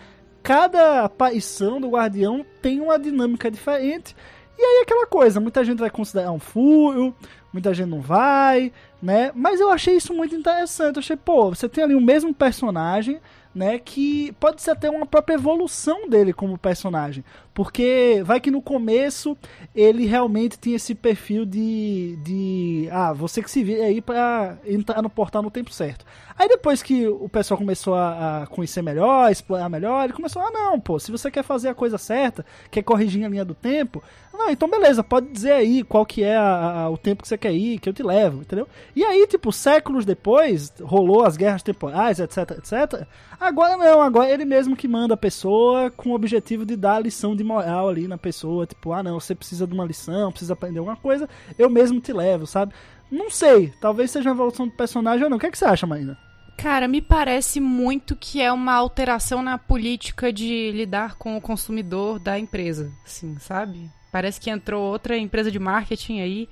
cada 0.44 1.04
aparição 1.04 1.80
do 1.80 1.90
Guardião 1.90 2.46
tem 2.62 2.80
uma 2.80 2.96
dinâmica 2.98 3.50
diferente. 3.50 4.14
E 4.56 4.62
aí 4.62 4.82
aquela 4.82 5.06
coisa, 5.06 5.40
muita 5.40 5.64
gente 5.64 5.78
vai 5.78 5.90
considerar 5.90 6.30
um 6.30 6.38
furo, 6.38 7.14
muita 7.52 7.74
gente 7.74 7.88
não 7.88 8.00
vai, 8.00 8.72
né? 9.02 9.32
Mas 9.34 9.60
eu 9.60 9.70
achei 9.70 9.96
isso 9.96 10.12
muito 10.14 10.34
interessante. 10.34 10.96
Eu 10.96 11.00
achei, 11.00 11.16
pô, 11.16 11.50
você 11.50 11.68
tem 11.68 11.84
ali 11.84 11.94
o 11.94 12.00
mesmo 12.00 12.34
personagem, 12.34 13.20
né? 13.54 13.78
Que 13.78 14.32
pode 14.38 14.62
ser 14.62 14.72
até 14.72 14.90
uma 14.90 15.06
própria 15.06 15.34
evolução 15.34 16.08
dele 16.08 16.32
como 16.32 16.58
personagem. 16.58 17.24
Porque 17.60 18.22
vai 18.24 18.40
que 18.40 18.50
no 18.50 18.62
começo 18.62 19.36
ele 19.76 20.06
realmente 20.06 20.58
tinha 20.58 20.76
esse 20.76 20.94
perfil 20.94 21.44
de. 21.44 22.16
de 22.24 22.88
ah, 22.90 23.12
você 23.12 23.42
que 23.42 23.50
se 23.50 23.62
vira 23.62 23.84
aí 23.84 24.00
pra 24.00 24.56
entrar 24.66 25.02
no 25.02 25.10
portal 25.10 25.42
no 25.42 25.50
tempo 25.50 25.70
certo. 25.70 26.06
Aí 26.38 26.48
depois 26.48 26.82
que 26.82 27.06
o 27.06 27.28
pessoal 27.28 27.58
começou 27.58 27.94
a, 27.94 28.44
a 28.44 28.46
conhecer 28.46 28.80
melhor, 28.80 29.30
explorar 29.30 29.68
melhor, 29.68 30.04
ele 30.04 30.14
começou, 30.14 30.40
ah 30.40 30.50
não, 30.50 30.80
pô, 30.80 30.98
se 30.98 31.12
você 31.12 31.30
quer 31.30 31.42
fazer 31.42 31.68
a 31.68 31.74
coisa 31.74 31.98
certa, 31.98 32.46
quer 32.70 32.82
corrigir 32.82 33.26
a 33.26 33.28
linha 33.28 33.44
do 33.44 33.52
tempo, 33.54 34.02
não, 34.32 34.48
então 34.48 34.66
beleza, 34.66 35.04
pode 35.04 35.26
dizer 35.28 35.52
aí 35.52 35.82
qual 35.82 36.06
que 36.06 36.24
é 36.24 36.34
a- 36.34 36.84
a- 36.84 36.88
o 36.90 36.96
tempo 36.96 37.20
que 37.20 37.28
você 37.28 37.36
quer 37.36 37.52
ir, 37.52 37.78
que 37.78 37.90
eu 37.90 37.92
te 37.92 38.02
levo, 38.02 38.40
entendeu? 38.40 38.66
E 38.96 39.04
aí, 39.04 39.26
tipo, 39.26 39.52
séculos 39.52 40.06
depois, 40.06 40.72
rolou 40.80 41.26
as 41.26 41.36
guerras 41.36 41.62
temporais, 41.62 42.18
etc, 42.18 42.52
etc. 42.52 43.06
Agora 43.38 43.76
não, 43.76 44.00
agora 44.00 44.30
ele 44.30 44.46
mesmo 44.46 44.74
que 44.74 44.88
manda 44.88 45.12
a 45.12 45.18
pessoa 45.18 45.90
com 45.90 46.08
o 46.08 46.14
objetivo 46.14 46.64
de 46.64 46.74
dar 46.74 46.94
a 46.96 47.00
lição 47.00 47.36
de 47.36 47.44
moral 47.52 47.88
ali 47.88 48.06
na 48.08 48.18
pessoa, 48.18 48.66
tipo, 48.66 48.92
ah 48.92 49.02
não, 49.02 49.18
você 49.18 49.34
precisa 49.34 49.66
de 49.66 49.74
uma 49.74 49.84
lição, 49.84 50.30
precisa 50.30 50.52
aprender 50.52 50.78
alguma 50.78 50.96
coisa, 50.96 51.28
eu 51.58 51.68
mesmo 51.68 52.00
te 52.00 52.12
levo, 52.12 52.46
sabe? 52.46 52.72
Não 53.10 53.30
sei, 53.30 53.72
talvez 53.80 54.10
seja 54.10 54.28
uma 54.30 54.36
evolução 54.36 54.66
do 54.66 54.72
personagem 54.72 55.24
ou 55.24 55.30
não. 55.30 55.36
O 55.36 55.40
que, 55.40 55.46
é 55.46 55.50
que 55.50 55.58
você 55.58 55.64
acha, 55.64 55.86
Marina? 55.86 56.16
Cara, 56.56 56.86
me 56.86 57.00
parece 57.00 57.58
muito 57.58 58.14
que 58.14 58.40
é 58.40 58.52
uma 58.52 58.74
alteração 58.74 59.42
na 59.42 59.56
política 59.58 60.32
de 60.32 60.70
lidar 60.72 61.16
com 61.16 61.36
o 61.36 61.40
consumidor 61.40 62.18
da 62.18 62.38
empresa, 62.38 62.92
assim, 63.04 63.38
sabe? 63.38 63.90
Parece 64.12 64.38
que 64.40 64.50
entrou 64.50 64.82
outra 64.92 65.16
empresa 65.16 65.50
de 65.50 65.58
marketing 65.58 66.20
aí 66.20 66.48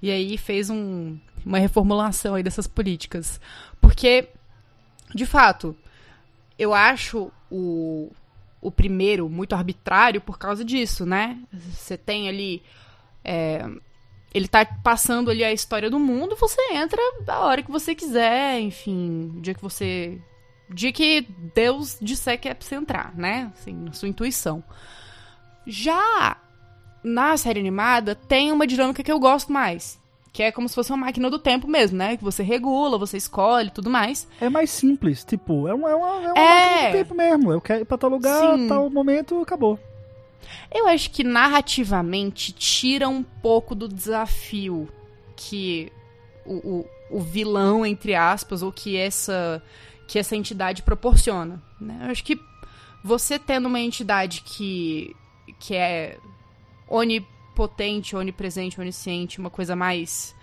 e 0.00 0.10
aí 0.10 0.38
fez 0.38 0.70
um- 0.70 1.18
uma 1.44 1.58
reformulação 1.58 2.34
aí 2.34 2.42
dessas 2.42 2.66
políticas. 2.66 3.38
Porque, 3.80 4.28
de 5.14 5.26
fato, 5.26 5.76
eu 6.58 6.72
acho 6.72 7.30
o, 7.50 8.10
o 8.60 8.70
primeiro 8.70 9.28
muito 9.28 9.54
arbitrário 9.54 10.20
por 10.20 10.38
causa 10.38 10.64
disso, 10.64 11.06
né? 11.06 11.38
Você 11.52 11.96
tem 11.96 12.28
ali. 12.28 12.62
é, 13.24 13.68
ele 14.32 14.46
tá 14.46 14.64
passando 14.64 15.30
ali 15.30 15.42
a 15.42 15.52
história 15.52 15.90
do 15.90 15.98
mundo, 15.98 16.36
você 16.36 16.60
entra 16.74 17.00
a 17.26 17.40
hora 17.40 17.62
que 17.62 17.70
você 17.70 17.94
quiser, 17.94 18.60
enfim, 18.60 19.40
dia 19.40 19.54
que 19.54 19.62
você. 19.62 20.20
dia 20.68 20.92
que 20.92 21.26
Deus 21.54 21.98
disser 22.00 22.40
que 22.40 22.48
é 22.48 22.54
pra 22.54 22.66
você 22.66 22.76
entrar, 22.76 23.14
né? 23.16 23.52
Assim, 23.54 23.74
na 23.74 23.92
sua 23.92 24.08
intuição. 24.08 24.62
Já 25.66 26.36
na 27.02 27.36
série 27.36 27.60
animada, 27.60 28.14
tem 28.14 28.52
uma 28.52 28.66
dinâmica 28.66 29.02
que 29.02 29.10
eu 29.10 29.18
gosto 29.18 29.52
mais. 29.52 29.99
Que 30.32 30.44
é 30.44 30.52
como 30.52 30.68
se 30.68 30.74
fosse 30.74 30.92
uma 30.92 31.06
máquina 31.06 31.28
do 31.28 31.38
tempo 31.40 31.66
mesmo, 31.66 31.98
né? 31.98 32.16
Que 32.16 32.22
você 32.22 32.42
regula, 32.42 32.96
você 32.96 33.16
escolhe 33.16 33.68
e 33.68 33.72
tudo 33.72 33.90
mais. 33.90 34.28
É 34.40 34.48
mais 34.48 34.70
simples, 34.70 35.24
tipo, 35.24 35.66
é 35.66 35.74
uma, 35.74 35.90
é 35.90 35.94
uma, 35.94 36.06
é 36.22 36.32
uma 36.32 36.38
É. 36.38 36.64
máquina 36.64 36.88
do 36.88 36.92
tempo 36.92 37.14
mesmo. 37.16 37.52
Eu 37.52 37.60
quero 37.60 37.80
ir 37.82 37.84
pra 37.84 37.98
tal 37.98 38.10
lugar, 38.10 38.56
Sim. 38.56 38.68
tal 38.68 38.88
momento, 38.88 39.40
acabou. 39.40 39.78
Eu 40.72 40.86
acho 40.88 41.10
que 41.10 41.24
narrativamente 41.24 42.52
tira 42.52 43.08
um 43.08 43.22
pouco 43.22 43.74
do 43.74 43.88
desafio 43.88 44.88
que 45.36 45.92
o, 46.46 46.54
o, 46.54 46.86
o 47.18 47.20
vilão, 47.20 47.84
entre 47.84 48.14
aspas, 48.14 48.62
ou 48.62 48.70
que 48.72 48.96
essa, 48.96 49.60
que 50.06 50.18
essa 50.18 50.36
entidade 50.36 50.82
proporciona. 50.82 51.60
Né? 51.80 51.98
Eu 52.04 52.10
acho 52.10 52.22
que 52.24 52.38
você 53.02 53.38
tendo 53.38 53.66
uma 53.66 53.80
entidade 53.80 54.42
que, 54.42 55.14
que 55.58 55.74
é 55.74 56.18
onipotente, 56.88 57.39
onipresente, 58.16 58.80
onisciente, 58.80 59.38
uma 59.38 59.50
coisa 59.50 59.74
mais 59.74 60.34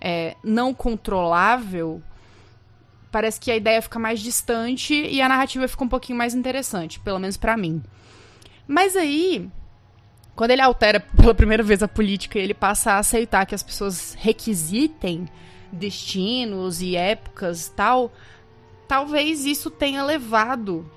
é, 0.00 0.36
não 0.42 0.74
controlável, 0.74 2.02
parece 3.10 3.38
que 3.38 3.50
a 3.50 3.56
ideia 3.56 3.80
fica 3.82 3.98
mais 3.98 4.20
distante 4.20 4.94
e 4.94 5.20
a 5.20 5.28
narrativa 5.28 5.68
fica 5.68 5.84
um 5.84 5.88
pouquinho 5.88 6.18
mais 6.18 6.34
interessante, 6.34 6.98
pelo 7.00 7.18
menos 7.18 7.36
pra 7.36 7.56
mim. 7.56 7.82
Mas 8.66 8.96
aí, 8.96 9.48
quando 10.34 10.50
ele 10.50 10.62
altera 10.62 10.98
pela 11.00 11.34
primeira 11.34 11.62
vez 11.62 11.82
a 11.82 11.88
política 11.88 12.38
e 12.38 12.42
ele 12.42 12.54
passa 12.54 12.92
a 12.92 12.98
aceitar 12.98 13.44
que 13.46 13.54
as 13.54 13.62
pessoas 13.62 14.16
requisitem 14.18 15.28
destinos 15.70 16.80
e 16.82 16.96
épocas 16.96 17.66
e 17.66 17.72
tal, 17.72 18.12
talvez 18.88 19.44
isso 19.44 19.70
tenha 19.70 20.02
levado 20.04 20.90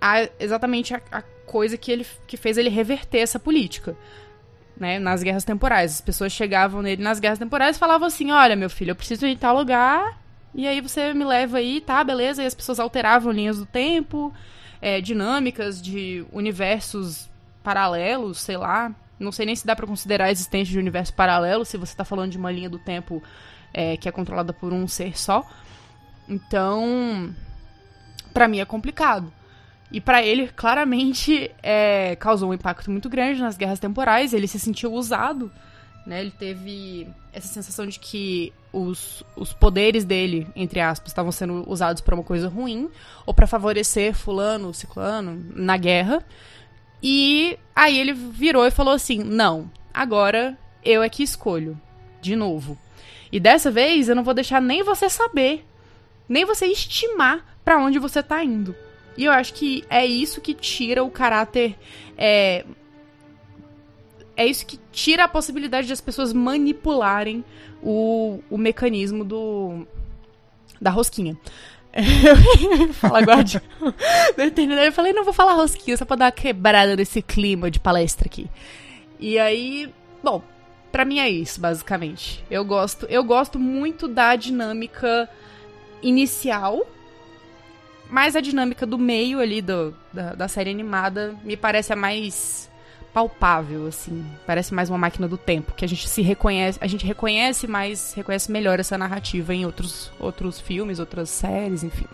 a 0.00 0.28
exatamente 0.38 0.94
a, 0.94 1.00
a 1.12 1.22
coisa 1.22 1.76
que 1.76 1.90
ele 1.92 2.06
que 2.26 2.36
fez 2.36 2.56
ele 2.56 2.70
reverter 2.70 3.18
essa 3.18 3.38
política. 3.38 3.96
Né, 4.80 4.98
nas 4.98 5.22
guerras 5.22 5.44
temporais. 5.44 5.92
As 5.92 6.00
pessoas 6.00 6.32
chegavam 6.32 6.80
nele 6.80 7.02
nas 7.02 7.20
guerras 7.20 7.38
temporais 7.38 7.76
e 7.76 7.78
falavam 7.78 8.08
assim: 8.08 8.30
Olha, 8.30 8.56
meu 8.56 8.70
filho, 8.70 8.92
eu 8.92 8.96
preciso 8.96 9.26
ir 9.26 9.32
em 9.32 9.36
tal 9.36 9.54
lugar, 9.54 10.18
e 10.54 10.66
aí 10.66 10.80
você 10.80 11.12
me 11.12 11.24
leva 11.24 11.58
aí, 11.58 11.82
tá, 11.82 12.02
beleza? 12.02 12.42
E 12.42 12.46
as 12.46 12.54
pessoas 12.54 12.80
alteravam 12.80 13.30
linhas 13.30 13.58
do 13.58 13.66
tempo, 13.66 14.32
é, 14.80 15.00
dinâmicas 15.00 15.80
de 15.80 16.24
universos 16.32 17.28
paralelos, 17.62 18.40
sei 18.40 18.56
lá. 18.56 18.90
Não 19.18 19.30
sei 19.30 19.46
nem 19.46 19.54
se 19.54 19.66
dá 19.66 19.76
pra 19.76 19.86
considerar 19.86 20.26
a 20.26 20.30
existência 20.30 20.72
de 20.72 20.78
universo 20.78 21.12
paralelo, 21.12 21.64
se 21.64 21.76
você 21.76 21.94
tá 21.94 22.04
falando 22.04 22.30
de 22.32 22.38
uma 22.38 22.50
linha 22.50 22.70
do 22.70 22.78
tempo 22.78 23.22
é, 23.72 23.96
que 23.96 24.08
é 24.08 24.12
controlada 24.12 24.52
por 24.52 24.72
um 24.72 24.88
ser 24.88 25.18
só. 25.18 25.46
Então, 26.28 27.34
pra 28.32 28.48
mim 28.48 28.60
é 28.60 28.64
complicado. 28.64 29.32
E 29.92 30.00
pra 30.00 30.22
ele, 30.22 30.48
claramente, 30.48 31.50
é, 31.62 32.14
causou 32.16 32.50
um 32.50 32.54
impacto 32.54 32.90
muito 32.90 33.08
grande 33.08 33.40
nas 33.40 33.56
guerras 33.56 33.80
temporais. 33.80 34.32
Ele 34.32 34.46
se 34.46 34.58
sentiu 34.58 34.92
usado, 34.92 35.50
né? 36.06 36.20
Ele 36.20 36.30
teve 36.30 37.08
essa 37.32 37.48
sensação 37.48 37.86
de 37.86 37.98
que 37.98 38.52
os, 38.72 39.24
os 39.34 39.52
poderes 39.52 40.04
dele, 40.04 40.46
entre 40.54 40.80
aspas, 40.80 41.10
estavam 41.10 41.32
sendo 41.32 41.68
usados 41.68 42.00
pra 42.00 42.14
uma 42.14 42.22
coisa 42.22 42.48
ruim 42.48 42.88
ou 43.26 43.34
pra 43.34 43.48
favorecer 43.48 44.14
fulano, 44.14 44.72
ciclano 44.72 45.44
na 45.54 45.76
guerra. 45.76 46.24
E 47.02 47.58
aí 47.74 47.98
ele 47.98 48.12
virou 48.12 48.64
e 48.64 48.70
falou 48.70 48.94
assim: 48.94 49.18
"Não, 49.24 49.68
agora 49.92 50.56
eu 50.84 51.02
é 51.02 51.08
que 51.08 51.22
escolho, 51.22 51.80
de 52.20 52.36
novo. 52.36 52.78
E 53.32 53.40
dessa 53.40 53.70
vez 53.70 54.08
eu 54.08 54.14
não 54.14 54.24
vou 54.24 54.34
deixar 54.34 54.60
nem 54.60 54.82
você 54.84 55.08
saber, 55.08 55.64
nem 56.28 56.44
você 56.44 56.66
estimar 56.66 57.58
pra 57.64 57.78
onde 57.78 57.98
você 57.98 58.22
tá 58.22 58.44
indo". 58.44 58.74
E 59.20 59.26
eu 59.26 59.32
acho 59.32 59.52
que 59.52 59.84
é 59.90 60.06
isso 60.06 60.40
que 60.40 60.54
tira 60.54 61.04
o 61.04 61.10
caráter 61.10 61.76
é 62.16 62.64
é 64.34 64.46
isso 64.46 64.64
que 64.64 64.80
tira 64.90 65.24
a 65.24 65.28
possibilidade 65.28 65.86
de 65.86 65.92
as 65.92 66.00
pessoas 66.00 66.32
manipularem 66.32 67.44
o, 67.82 68.40
o 68.48 68.56
mecanismo 68.56 69.22
do 69.22 69.86
da 70.80 70.88
rosquinha. 70.88 71.36
Falar 72.94 73.20
guardião. 73.20 73.62
Eu 74.86 74.92
falei, 74.92 75.12
não 75.12 75.22
vou 75.24 75.34
falar 75.34 75.52
rosquinha, 75.52 75.98
só 75.98 76.06
pra 76.06 76.16
dar 76.16 76.24
uma 76.24 76.32
quebrada 76.32 76.96
nesse 76.96 77.20
clima 77.20 77.70
de 77.70 77.78
palestra 77.78 78.26
aqui. 78.26 78.48
E 79.18 79.38
aí, 79.38 79.92
bom, 80.22 80.42
pra 80.90 81.04
mim 81.04 81.18
é 81.18 81.28
isso, 81.28 81.60
basicamente. 81.60 82.42
Eu 82.50 82.64
gosto, 82.64 83.04
eu 83.10 83.22
gosto 83.22 83.58
muito 83.58 84.08
da 84.08 84.34
dinâmica 84.34 85.28
inicial, 86.02 86.86
mas 88.10 88.36
a 88.36 88.40
dinâmica 88.40 88.84
do 88.84 88.98
meio 88.98 89.40
ali 89.40 89.62
do, 89.62 89.94
da, 90.12 90.34
da 90.34 90.48
série 90.48 90.70
animada 90.70 91.34
me 91.44 91.56
parece 91.56 91.92
a 91.92 91.96
mais 91.96 92.70
palpável, 93.12 93.86
assim. 93.86 94.24
Parece 94.46 94.72
mais 94.74 94.88
uma 94.88 94.98
máquina 94.98 95.28
do 95.28 95.36
tempo, 95.36 95.74
que 95.74 95.84
a 95.84 95.88
gente 95.88 96.08
se 96.08 96.22
reconhece, 96.22 96.78
a 96.80 96.86
gente 96.86 97.06
reconhece 97.06 97.66
mais, 97.66 98.12
reconhece 98.14 98.50
melhor 98.50 98.78
essa 98.80 98.96
narrativa 98.96 99.54
em 99.54 99.64
outros, 99.64 100.12
outros 100.18 100.60
filmes, 100.60 100.98
outras 100.98 101.30
séries, 101.30 101.82
enfim. 101.82 102.06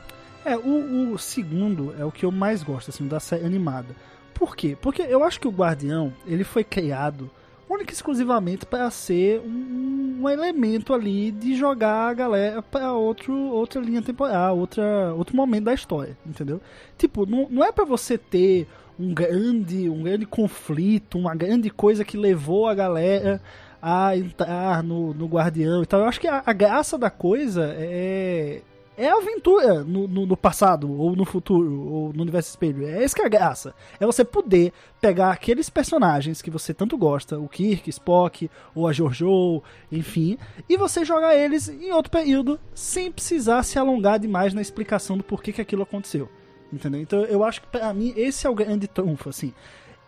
É, 0.45 0.57
o, 0.57 1.13
o 1.13 1.19
segundo 1.19 1.95
é 1.99 2.05
o 2.05 2.13
que 2.13 2.25
eu 2.25 2.31
mais 2.31 2.63
gosto, 2.63 2.91
assim, 2.91 3.07
da 3.07 3.19
série 3.19 3.45
animada. 3.45 3.95
Por 4.33 4.55
quê? 4.55 4.77
Porque 4.81 5.03
eu 5.03 5.25
acho 5.25 5.41
que 5.41 5.49
o 5.49 5.53
Guardião, 5.53 6.13
ele 6.27 6.45
foi 6.45 6.63
criado 6.63 7.31
única 7.69 7.93
e 7.93 7.95
exclusivamente 7.95 8.65
para 8.65 8.91
ser 8.91 9.41
um, 9.41 10.21
um, 10.21 10.29
elemento 10.29 10.95
ali 10.95 11.31
de 11.31 11.55
jogar 11.57 12.09
a 12.09 12.15
galera 12.15 12.63
para 12.63 12.93
outro 12.93 13.35
outra 13.35 13.81
linha 13.81 14.03
temporal, 14.03 14.59
outra 14.59 15.13
outro 15.15 15.37
momento 15.37 15.65
da 15.65 15.75
história, 15.75 16.17
entendeu? 16.25 16.61
Tipo, 16.97 17.27
não, 17.27 17.49
não 17.51 17.65
é 17.65 17.73
para 17.73 17.85
você 17.85 18.17
ter 18.17 18.67
um 18.99 19.13
grande 19.13 19.89
um 19.89 20.03
grande 20.03 20.27
conflito, 20.27 21.19
uma 21.19 21.35
grande 21.35 21.71
coisa 21.71 22.05
que 22.05 22.17
levou 22.17 22.67
a 22.69 22.75
galera 22.75 23.41
a 23.81 24.17
entrar 24.17 24.83
no, 24.83 25.13
no 25.13 25.27
Guardião 25.27 25.83
e 25.83 25.87
tal. 25.87 26.01
Eu 26.01 26.07
acho 26.07 26.21
que 26.21 26.29
a, 26.29 26.43
a 26.45 26.53
graça 26.53 26.97
da 26.97 27.11
coisa 27.11 27.75
é 27.79 28.63
é 28.97 29.09
aventura 29.09 29.85
no, 29.85 30.09
no, 30.09 30.27
no, 30.27 30.37
passado, 30.37 30.91
ou 30.91 31.15
no 31.15 31.25
futuro, 31.25 31.89
ou 31.89 32.13
no 32.13 32.23
universo 32.23 32.51
espelho. 32.51 32.87
É 32.87 33.05
isso 33.05 33.15
que 33.15 33.23
é 33.23 33.27
a 33.27 33.29
graça. 33.29 33.75
É 34.01 34.07
você 34.07 34.25
poder 34.25 34.73
pegar 35.01 35.31
aqueles 35.31 35.69
personagens 35.69 36.41
que 36.41 36.51
você 36.51 36.73
tanto 36.73 36.97
gosta, 36.97 37.39
o 37.39 37.49
Kirk, 37.49 37.89
Spock, 37.91 38.51
ou 38.75 38.89
a 38.89 38.93
Jojo, 38.93 39.63
enfim, 39.93 40.39
e 40.69 40.77
você 40.77 41.05
jogar 41.05 41.37
eles 41.37 41.69
em 41.69 41.93
outro 41.93 42.11
período, 42.11 42.59
sem 42.75 43.13
precisar 43.13 43.63
se 43.63 43.79
alongar 43.79 44.19
demais 44.19 44.55
na 44.55 44.63
explicação 44.63 45.17
do 45.17 45.25
porquê 45.25 45.53
que 45.53 45.61
aquilo 45.61 45.83
aconteceu. 45.83 46.29
Entendeu? 46.73 47.01
Então 47.01 47.21
eu 47.25 47.45
acho 47.45 47.61
que 47.61 47.69
pra 47.69 47.93
mim 47.93 48.13
esse 48.17 48.47
é 48.47 48.51
o 48.51 48.55
grande 48.55 48.89
trunfo, 48.89 49.29
assim. 49.29 49.53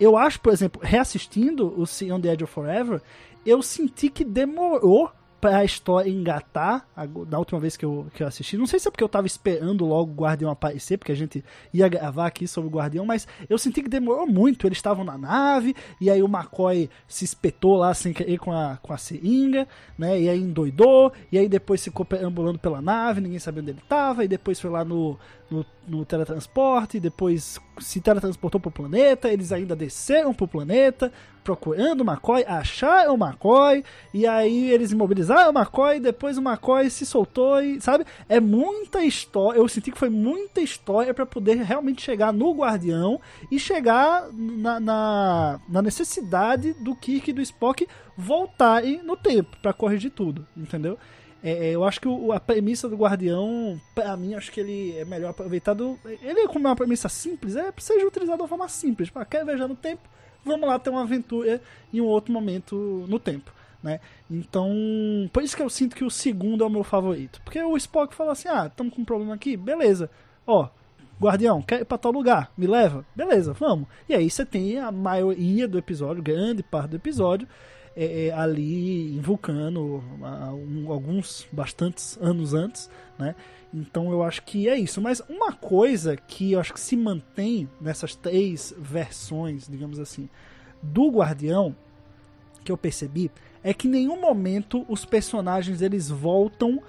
Eu 0.01 0.17
acho, 0.17 0.41
por 0.41 0.53
exemplo, 0.53 0.81
reassistindo 0.83 1.75
o 1.79 1.87
See 1.87 2.11
on 2.13 2.21
the 2.21 2.33
Edge 2.33 2.45
of 2.45 2.53
Forever, 2.53 3.03
eu 3.45 3.63
senti 3.63 4.09
que 4.09 4.25
demorou 4.25 5.11
pra 5.41 5.65
história 5.65 6.11
engatar, 6.11 6.87
da 7.27 7.39
última 7.39 7.61
vez 7.61 7.77
que 7.77 7.85
eu, 7.85 8.07
que 8.13 8.23
eu 8.23 8.27
assisti. 8.27 8.57
Não 8.57 8.67
sei 8.67 8.79
se 8.79 8.89
é 8.89 8.91
porque 8.91 9.05
eu 9.05 9.09
tava 9.09 9.27
esperando 9.27 9.85
logo 9.85 10.11
o 10.11 10.15
Guardião 10.15 10.51
aparecer, 10.51 10.99
porque 10.99 11.13
a 11.13 11.17
gente 11.17 11.45
ia 11.73 11.89
gravar 11.89 12.27
aqui 12.27 12.47
sobre 12.49 12.69
o 12.69 12.73
Guardião, 12.73 13.07
mas 13.07 13.27
eu 13.49 13.57
senti 13.57 13.83
que 13.83 13.89
demorou 13.89 14.27
muito. 14.27 14.67
Eles 14.67 14.79
estavam 14.79 15.05
na 15.05 15.17
nave, 15.17 15.77
e 16.01 16.11
aí 16.11 16.23
o 16.23 16.27
McCoy 16.27 16.91
se 17.07 17.25
espetou 17.25 17.77
lá 17.77 17.95
sem 17.95 18.13
querer 18.13 18.39
com 18.39 18.53
a, 18.53 18.79
com 18.83 18.93
a 18.93 18.99
seringa, 18.99 19.67
né? 19.97 20.21
E 20.21 20.29
aí 20.29 20.41
endoidou, 20.41 21.13
e 21.31 21.39
aí 21.39 21.49
depois 21.49 21.83
ficou 21.83 22.05
perambulando 22.05 22.59
pela 22.59 22.83
nave, 22.83 23.21
ninguém 23.21 23.39
sabia 23.39 23.63
onde 23.63 23.71
ele 23.71 23.83
tava, 23.89 24.25
e 24.25 24.29
depois 24.29 24.61
foi 24.61 24.71
lá 24.71 24.85
no, 24.85 25.17
no, 25.51 25.65
no 25.87 26.05
teletransporte, 26.05 26.99
depois 26.99 27.61
se 27.79 28.01
teletransportou 28.01 28.61
pro 28.61 28.71
planeta, 28.71 29.29
eles 29.29 29.53
ainda 29.53 29.77
desceram 29.77 30.35
pro 30.35 30.49
planeta, 30.49 31.13
procurando 31.49 32.03
o 32.03 32.05
McCoy, 32.05 32.45
acharam 32.47 33.15
o 33.15 33.17
McCoy, 33.17 33.83
e 34.13 34.27
aí 34.27 34.71
eles 34.71 34.93
imobilizaram 34.93 35.51
o 35.51 35.59
McCoy, 35.59 35.99
depois 35.99 36.37
o 36.37 36.43
McCoy 36.43 36.91
se 36.91 37.07
soltou 37.07 37.63
e, 37.63 37.81
sabe? 37.81 38.05
É 38.29 38.39
muita 38.39 39.03
história, 39.03 39.59
eu 39.59 39.67
senti 39.67 39.91
que 39.91 39.99
foi 39.99 40.11
muita 40.11 40.61
história 40.61 41.15
para 41.15 41.25
poder 41.25 41.57
realmente 41.63 42.03
chegar 42.03 42.35
no 42.35 42.53
Guardião 42.53 43.19
e 43.51 43.59
chegar 43.59 44.29
na, 44.31 44.79
na, 44.79 45.61
na 45.67 45.81
necessidade 45.81 46.75
do 46.75 46.95
Kirk 46.95 47.31
e 47.31 47.33
do 47.33 47.41
Spock 47.41 47.89
voltarem 48.15 49.03
no 49.03 49.17
tempo 49.17 49.57
para 49.63 49.73
corrigir 49.73 50.11
tudo, 50.11 50.47
entendeu? 50.55 50.99
É, 51.43 51.69
é, 51.69 51.71
eu 51.71 51.83
acho 51.83 51.99
que 51.99 52.09
o, 52.09 52.31
a 52.31 52.39
premissa 52.39 52.91
do 52.91 52.97
Guardião, 52.97 53.81
pra 53.95 54.15
mim, 54.19 54.35
acho 54.35 54.53
que 54.53 54.61
ele 54.61 54.99
é 54.99 55.05
melhor 55.07 55.31
aproveitado. 55.31 55.99
Ele, 56.21 56.47
como 56.49 56.67
é 56.67 56.71
uma 56.71 56.77
premissa 56.77 57.09
simples, 57.09 57.57
é 57.57 57.73
seja 57.79 58.07
utilizado 58.07 58.43
de 58.43 58.49
forma 58.49 58.69
simples. 58.69 59.09
Pra 59.09 59.25
quer 59.25 59.47
viajar 59.47 59.67
no 59.67 59.77
tempo, 59.77 60.03
vamos 60.49 60.69
lá 60.69 60.79
ter 60.79 60.91
uma 60.91 61.03
aventura 61.03 61.61
em 61.93 62.01
um 62.01 62.07
outro 62.07 62.33
momento 62.33 63.05
no 63.09 63.19
tempo. 63.21 63.53
Né? 63.83 64.01
Então, 64.29 64.69
por 65.33 65.43
isso 65.43 65.57
que 65.57 65.63
eu 65.63 65.71
sinto 65.71 65.95
que 65.95 66.05
o 66.05 66.11
segundo 66.11 66.65
é 66.65 66.67
o 66.67 66.71
meu 66.71 66.83
favorito. 66.83 67.41
Porque 67.45 67.63
o 67.63 67.77
Spock 67.77 68.15
fala 68.15 68.33
assim: 68.33 68.49
ah, 68.49 68.67
estamos 68.67 68.93
com 68.93 69.03
um 69.03 69.05
problema 69.05 69.35
aqui, 69.35 69.57
beleza. 69.57 70.11
Ó, 70.47 70.69
Guardião, 71.21 71.63
quer 71.63 71.81
ir 71.81 71.85
pra 71.85 71.99
tal 71.99 72.13
lugar? 72.13 72.51
Me 72.57 72.67
leva? 72.67 73.05
Beleza, 73.15 73.53
vamos. 73.53 73.87
E 74.09 74.15
aí 74.15 74.29
você 74.29 74.45
tem 74.45 74.79
a 74.79 74.91
maioria 74.91 75.69
do 75.69 75.79
episódio, 75.79 76.23
grande 76.23 76.63
parte 76.63 76.91
do 76.91 76.97
episódio, 76.97 77.47
é, 78.01 78.27
é, 78.27 78.33
ali 78.33 79.17
em 79.17 79.21
Vulcano, 79.21 80.05
um, 80.23 80.93
alguns 80.93 81.49
bastantes 81.51 82.17
anos 82.21 82.55
antes, 82.55 82.89
né? 83.19 83.35
Então 83.75 84.13
eu 84.13 84.23
acho 84.23 84.45
que 84.45 84.69
é 84.69 84.79
isso. 84.79 85.01
Mas 85.01 85.21
uma 85.29 85.53
coisa 85.53 86.17
que 86.17 86.53
eu 86.53 86.61
acho 86.61 86.73
que 86.73 86.79
se 86.79 86.97
mantém 86.97 87.69
nessas 87.81 88.15
três 88.15 88.73
versões, 88.79 89.67
digamos 89.69 89.99
assim, 89.99 90.29
do 90.81 91.11
Guardião, 91.11 91.75
que 92.65 92.71
eu 92.71 92.79
percebi, 92.79 93.33
é 93.65 93.75
que 93.75 93.89
em 93.89 93.91
nenhum 93.91 94.21
momento 94.21 94.87
os 94.89 95.05
personagens 95.05 95.83
eles 95.83 96.09
voltam 96.09 96.81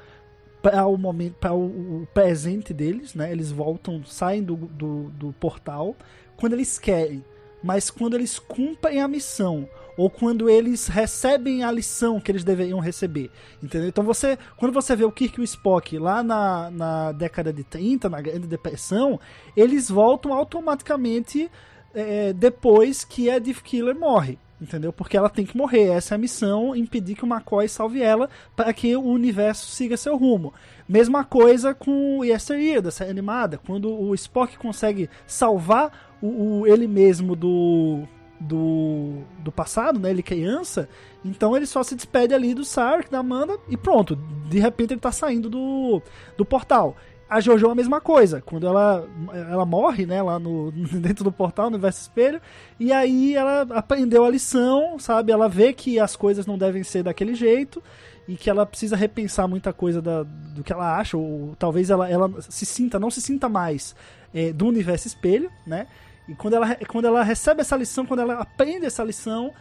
para 0.62 0.86
o 0.86 0.96
momento 0.96 1.38
para 1.40 1.56
o, 1.56 2.08
presente 2.14 2.72
deles, 2.72 3.16
né? 3.16 3.32
Eles 3.32 3.52
voltam, 3.52 4.06
saem 4.06 4.44
do, 4.44 4.56
do, 4.56 5.10
do 5.10 5.34
portal 5.34 5.96
quando 6.38 6.54
eles 6.54 6.78
querem, 6.78 7.26
mas 7.64 7.90
quando 7.90 8.14
eles 8.14 8.38
cumprem 8.38 9.02
a 9.02 9.08
missão 9.08 9.68
ou 10.00 10.10
quando 10.10 10.50
eles 10.50 10.88
recebem 10.88 11.62
a 11.62 11.70
lição 11.70 12.22
que 12.22 12.32
eles 12.32 12.46
deveriam 12.46 12.80
receber, 12.80 13.30
entendeu? 13.62 13.90
Então 13.90 14.02
você, 14.02 14.40
quando 14.56 14.72
você 14.72 14.96
vê 14.96 15.04
o 15.04 15.12
Kirk 15.12 15.38
e 15.38 15.42
o 15.42 15.44
Spock 15.44 16.00
lá 16.00 16.24
na, 16.24 16.72
na 16.72 17.12
década 17.12 17.52
de 17.52 17.66
30, 17.66 18.08
na 18.08 18.22
Grande 18.22 18.48
Depressão, 18.48 19.20
eles 19.58 19.90
voltam 19.90 20.32
automaticamente 20.32 21.52
é, 21.94 22.32
depois 22.32 23.04
que 23.04 23.30
a 23.30 23.36
Edith 23.36 23.62
Killer 23.62 23.94
morre, 23.94 24.40
entendeu? 24.62 24.94
Porque 24.94 25.18
ela 25.18 25.30
tem 25.30 25.46
que 25.46 25.58
morrer, 25.58 25.90
essa 25.90 26.14
é 26.14 26.16
a 26.16 26.18
missão, 26.18 26.74
impedir 26.74 27.16
que 27.16 27.26
o 27.26 27.28
McCoy 27.28 27.68
salve 27.68 28.02
ela 28.02 28.30
para 28.56 28.72
que 28.72 28.96
o 28.96 29.04
universo 29.04 29.70
siga 29.70 29.98
seu 29.98 30.16
rumo. 30.16 30.54
Mesma 30.88 31.26
coisa 31.26 31.74
com 31.74 32.24
Yesteryear, 32.24 32.82
da 32.82 32.90
série 32.90 33.12
animada, 33.12 33.58
quando 33.58 33.92
o 33.92 34.16
Spock 34.16 34.58
consegue 34.58 35.10
salvar 35.28 36.16
o, 36.22 36.62
o 36.62 36.68
ele 36.68 36.88
mesmo 36.88 37.36
do 37.36 38.08
do, 38.40 39.22
do 39.40 39.52
passado, 39.52 40.00
né? 40.00 40.10
Ele 40.10 40.24
criança. 40.24 40.88
Então 41.24 41.56
ele 41.56 41.66
só 41.66 41.84
se 41.84 41.96
despede 41.96 42.34
ali 42.34 42.54
do 42.54 42.64
Sark, 42.64 43.12
da 43.12 43.20
Amanda, 43.20 43.58
e 43.68 43.76
pronto. 43.76 44.16
De 44.50 44.60
repente 44.60 44.94
ele 44.94 45.02
tá 45.02 45.12
saindo 45.12 45.50
do, 45.50 46.02
do 46.38 46.46
portal. 46.46 46.96
A 47.30 47.40
Jojo 47.40 47.68
é 47.68 47.72
a 47.72 47.76
mesma 47.76 48.02
coisa. 48.02 48.42
Quando 48.42 48.66
ela, 48.66 49.08
ela 49.52 49.66
morre, 49.66 50.06
né, 50.06 50.22
lá 50.22 50.40
no, 50.40 50.72
dentro 51.00 51.24
do 51.24 51.32
portal, 51.32 51.70
no 51.70 51.76
universo 51.76 52.02
espelho, 52.02 52.42
e 52.80 52.92
aí 52.92 53.36
ela 53.36 53.68
aprendeu 53.72 54.26
a 54.26 54.30
lição, 54.30 54.98
sabe? 54.98 55.32
Ela 55.32 55.48
vê 55.48 55.72
que 55.72 56.00
as 56.00 56.16
coisas 56.16 56.48
não 56.48 56.58
devem 56.58 56.84
ser 56.84 57.04
daquele 57.04 57.36
jeito 57.36 57.84
e 58.28 58.36
que 58.36 58.50
ela 58.50 58.66
precisa 58.66 58.96
repensar 58.96 59.48
muita 59.48 59.74
coisa 59.74 60.02
da, 60.02 60.24
do 60.24 60.64
que 60.64 60.72
ela 60.72 60.98
acha, 60.98 61.18
ou 61.18 61.56
talvez 61.58 61.90
ela, 61.90 62.10
ela 62.10 62.32
se 62.42 62.66
sinta, 62.66 63.00
não 63.00 63.12
se 63.12 63.22
sinta 63.22 63.50
mais 63.50 63.96
é, 64.34 64.54
do 64.54 64.68
universo 64.68 65.08
espelho, 65.08 65.52
né? 65.66 65.88
E 66.30 66.36
quando 66.36 66.54
ela, 66.54 66.76
quando 66.88 67.06
ela 67.06 67.24
recebe 67.24 67.62
essa 67.62 67.76
lição, 67.76 68.06
quando 68.06 68.20
ela 68.20 68.36
aprende 68.36 68.86
essa 68.86 69.04
lição, 69.04 69.52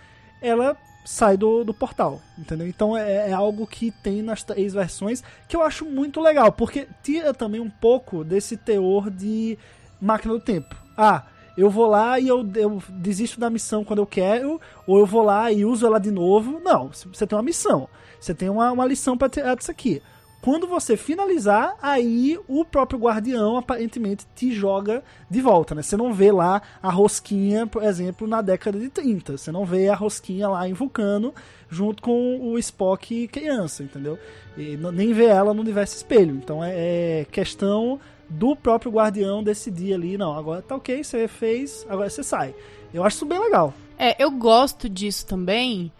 ela 0.42 0.76
sai 1.02 1.38
do, 1.38 1.64
do 1.64 1.72
portal, 1.72 2.20
entendeu? 2.36 2.68
Então 2.68 2.94
é, 2.94 3.30
é, 3.30 3.32
algo 3.32 3.66
que 3.66 3.90
tem 3.90 4.20
nas 4.20 4.42
três 4.42 4.74
versões 4.74 5.24
que 5.48 5.56
eu 5.56 5.62
acho 5.62 5.86
muito 5.86 6.20
legal, 6.20 6.52
porque 6.52 6.86
tira 7.02 7.32
também 7.32 7.58
um 7.58 7.70
pouco 7.70 8.22
desse 8.22 8.58
teor 8.58 9.08
de 9.08 9.58
máquina 9.98 10.34
do 10.34 10.40
tempo. 10.40 10.76
Ah, 10.94 11.22
eu 11.56 11.70
vou 11.70 11.86
lá 11.86 12.20
e 12.20 12.28
eu, 12.28 12.46
eu 12.54 12.82
desisto 12.90 13.40
da 13.40 13.48
missão 13.48 13.82
quando 13.82 14.00
eu 14.00 14.06
quero, 14.06 14.60
ou 14.86 14.98
eu 14.98 15.06
vou 15.06 15.22
lá 15.22 15.50
e 15.50 15.64
uso 15.64 15.86
ela 15.86 15.98
de 15.98 16.10
novo. 16.10 16.60
Não, 16.62 16.88
você 16.88 17.26
tem 17.26 17.36
uma 17.36 17.42
missão, 17.42 17.88
você 18.20 18.34
tem 18.34 18.50
uma, 18.50 18.70
uma 18.70 18.84
lição 18.84 19.16
para 19.16 19.30
tirar 19.30 19.56
disso 19.56 19.70
aqui. 19.70 20.02
Quando 20.40 20.68
você 20.68 20.96
finalizar, 20.96 21.76
aí 21.82 22.38
o 22.46 22.64
próprio 22.64 22.98
guardião 22.98 23.56
aparentemente 23.56 24.24
te 24.36 24.52
joga 24.52 25.02
de 25.28 25.40
volta, 25.40 25.74
né? 25.74 25.82
Você 25.82 25.96
não 25.96 26.12
vê 26.12 26.30
lá 26.30 26.62
a 26.80 26.90
rosquinha, 26.90 27.66
por 27.66 27.82
exemplo, 27.82 28.26
na 28.26 28.40
década 28.40 28.78
de 28.78 28.88
30. 28.88 29.36
Você 29.36 29.50
não 29.50 29.64
vê 29.64 29.88
a 29.88 29.96
rosquinha 29.96 30.48
lá 30.48 30.68
em 30.68 30.72
Vulcano 30.72 31.34
junto 31.68 32.02
com 32.02 32.40
o 32.40 32.56
Spock 32.58 33.26
criança, 33.28 33.82
entendeu? 33.82 34.16
E 34.56 34.76
nem 34.76 35.12
vê 35.12 35.24
ela 35.24 35.52
no 35.52 35.60
universo 35.60 35.96
espelho. 35.96 36.36
Então 36.36 36.62
é, 36.62 37.20
é 37.20 37.26
questão 37.30 37.98
do 38.28 38.54
próprio 38.54 38.92
guardião 38.92 39.42
decidir 39.42 39.94
ali, 39.94 40.18
não, 40.18 40.36
agora 40.36 40.62
tá 40.62 40.76
ok, 40.76 41.02
você 41.02 41.26
fez, 41.26 41.84
agora 41.88 42.10
você 42.10 42.22
sai. 42.22 42.54
Eu 42.92 43.02
acho 43.02 43.16
isso 43.16 43.26
bem 43.26 43.40
legal. 43.40 43.74
É, 43.98 44.22
eu 44.22 44.30
gosto 44.30 44.88
disso 44.88 45.26
também, 45.26 45.90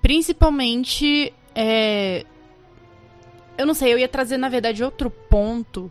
principalmente 0.00 1.32
é, 1.54 2.24
eu 3.58 3.66
não 3.66 3.74
sei, 3.74 3.92
eu 3.92 3.98
ia 3.98 4.08
trazer, 4.08 4.38
na 4.38 4.48
verdade, 4.48 4.84
outro 4.84 5.10
ponto 5.10 5.90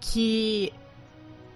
que 0.00 0.72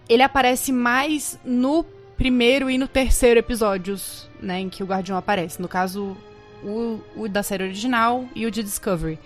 ele 0.08 0.22
aparece 0.22 0.72
mais 0.72 1.38
no 1.44 1.84
primeiro 2.16 2.68
e 2.68 2.76
no 2.76 2.88
terceiro 2.88 3.38
episódios, 3.38 4.28
né, 4.40 4.60
em 4.60 4.68
que 4.68 4.82
o 4.82 4.86
Guardião 4.86 5.16
aparece. 5.16 5.62
No 5.62 5.68
caso, 5.68 6.16
o, 6.64 7.00
o 7.14 7.28
da 7.28 7.44
série 7.44 7.62
original 7.62 8.24
e 8.34 8.44
o 8.44 8.50
de 8.50 8.62
Discovery. 8.62 9.18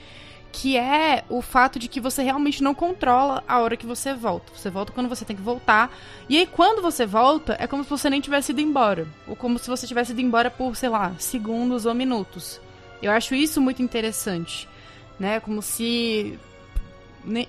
Que 0.52 0.76
é 0.76 1.24
o 1.28 1.40
fato 1.40 1.78
de 1.78 1.88
que 1.88 2.00
você 2.00 2.22
realmente 2.22 2.62
não 2.62 2.74
controla 2.74 3.42
a 3.46 3.61
hora 3.61 3.76
que 3.76 3.87
você 3.87 4.12
volta. 4.12 4.52
Você 4.54 4.68
volta 4.68 4.92
quando 4.92 5.09
você 5.09 5.24
tem 5.24 5.37
que 5.37 5.42
voltar. 5.42 5.96
E 6.28 6.37
aí, 6.37 6.46
quando 6.46 6.83
você 6.83 7.06
volta, 7.06 7.56
é 7.59 7.68
como 7.68 7.85
se 7.85 7.90
você 7.90 8.11
nem 8.11 8.20
tivesse 8.20 8.50
ido 8.50 8.61
embora. 8.61 9.06
Ou 9.28 9.37
como 9.37 9.61
se 9.61 9.68
você 9.68 9.87
tivesse 9.87 10.11
ido 10.11 10.20
embora 10.20 10.50
por, 10.50 10.74
sei 10.74 10.88
lá, 10.88 11.14
segundos 11.18 11.87
ou 11.87 11.94
minutos. 11.94 12.61
Eu 13.00 13.12
acho 13.12 13.35
isso 13.35 13.61
muito 13.61 13.80
interessante 13.80 14.68
né? 15.20 15.38
Como 15.38 15.61
se 15.61 16.38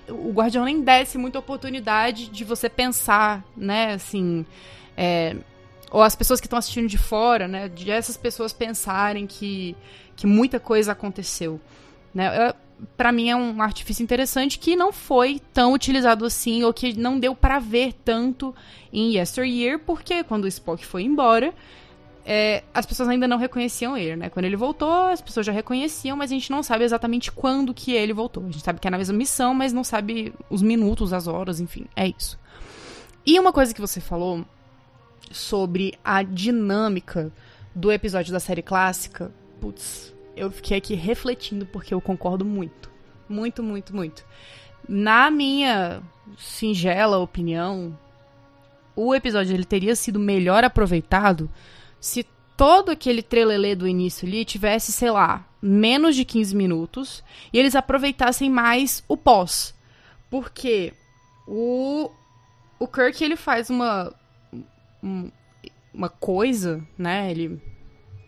o 0.08 0.30
Guardião 0.30 0.64
nem 0.66 0.82
desse 0.82 1.16
muita 1.16 1.38
oportunidade 1.38 2.28
de 2.28 2.44
você 2.44 2.68
pensar, 2.68 3.42
né? 3.56 3.94
Assim, 3.94 4.44
é, 4.94 5.34
ou 5.90 6.02
as 6.02 6.14
pessoas 6.14 6.40
que 6.40 6.46
estão 6.46 6.58
assistindo 6.58 6.86
de 6.86 6.98
fora, 6.98 7.48
né? 7.48 7.68
De 7.68 7.90
essas 7.90 8.16
pessoas 8.16 8.52
pensarem 8.52 9.26
que, 9.26 9.74
que 10.14 10.26
muita 10.26 10.60
coisa 10.60 10.92
aconteceu. 10.92 11.58
Né? 12.14 12.52
Pra 12.96 13.10
mim 13.10 13.30
é 13.30 13.36
um 13.36 13.62
artifício 13.62 14.02
interessante 14.02 14.58
que 14.58 14.76
não 14.76 14.92
foi 14.92 15.40
tão 15.54 15.72
utilizado 15.72 16.26
assim, 16.26 16.62
ou 16.64 16.74
que 16.74 16.92
não 16.92 17.18
deu 17.18 17.34
pra 17.34 17.58
ver 17.58 17.94
tanto 18.04 18.54
em 18.92 19.16
Yesteryear, 19.16 19.78
porque 19.78 20.22
quando 20.24 20.44
o 20.44 20.48
Spock 20.48 20.84
foi 20.84 21.04
embora, 21.04 21.54
é, 22.24 22.62
as 22.72 22.86
pessoas 22.86 23.08
ainda 23.08 23.26
não 23.26 23.36
reconheciam 23.36 23.96
ele, 23.96 24.16
né? 24.16 24.30
Quando 24.30 24.44
ele 24.44 24.56
voltou, 24.56 25.06
as 25.06 25.20
pessoas 25.20 25.44
já 25.44 25.52
reconheciam, 25.52 26.16
mas 26.16 26.30
a 26.30 26.34
gente 26.34 26.50
não 26.50 26.62
sabe 26.62 26.84
exatamente 26.84 27.32
quando 27.32 27.74
que 27.74 27.92
ele 27.92 28.12
voltou. 28.12 28.44
A 28.44 28.46
gente 28.46 28.64
sabe 28.64 28.78
que 28.78 28.86
é 28.86 28.90
na 28.90 28.98
mesma 28.98 29.16
missão, 29.16 29.54
mas 29.54 29.72
não 29.72 29.82
sabe 29.82 30.32
os 30.48 30.62
minutos, 30.62 31.12
as 31.12 31.26
horas, 31.26 31.60
enfim, 31.60 31.86
é 31.96 32.08
isso. 32.08 32.38
E 33.26 33.38
uma 33.38 33.52
coisa 33.52 33.74
que 33.74 33.80
você 33.80 34.00
falou 34.00 34.44
sobre 35.30 35.94
a 36.04 36.22
dinâmica 36.22 37.32
do 37.74 37.90
episódio 37.90 38.32
da 38.32 38.40
série 38.40 38.62
clássica, 38.62 39.32
putz, 39.60 40.14
eu 40.36 40.50
fiquei 40.50 40.76
aqui 40.76 40.94
refletindo 40.94 41.66
porque 41.66 41.94
eu 41.94 42.00
concordo 42.00 42.44
muito. 42.44 42.90
Muito, 43.28 43.62
muito, 43.62 43.94
muito. 43.94 44.24
Na 44.88 45.30
minha 45.30 46.02
singela 46.36 47.18
opinião, 47.18 47.96
o 48.94 49.14
episódio 49.14 49.54
ele 49.54 49.64
teria 49.64 49.96
sido 49.96 50.18
melhor 50.18 50.64
aproveitado 50.64 51.50
se 52.02 52.26
todo 52.56 52.90
aquele 52.90 53.22
trelelê 53.22 53.74
do 53.76 53.86
início 53.86 54.26
ali 54.26 54.44
tivesse, 54.44 54.90
sei 54.92 55.10
lá, 55.10 55.46
menos 55.62 56.16
de 56.16 56.24
15 56.24 56.54
minutos 56.56 57.22
e 57.52 57.58
eles 57.58 57.76
aproveitassem 57.76 58.50
mais 58.50 59.02
o 59.08 59.16
pós. 59.16 59.72
Porque 60.28 60.92
o, 61.46 62.10
o 62.78 62.88
Kirk 62.88 63.22
ele 63.22 63.36
faz 63.36 63.70
uma 63.70 64.12
um- 65.02 65.30
uma 65.94 66.08
coisa, 66.08 66.82
né? 66.98 67.30
Ele 67.30 67.60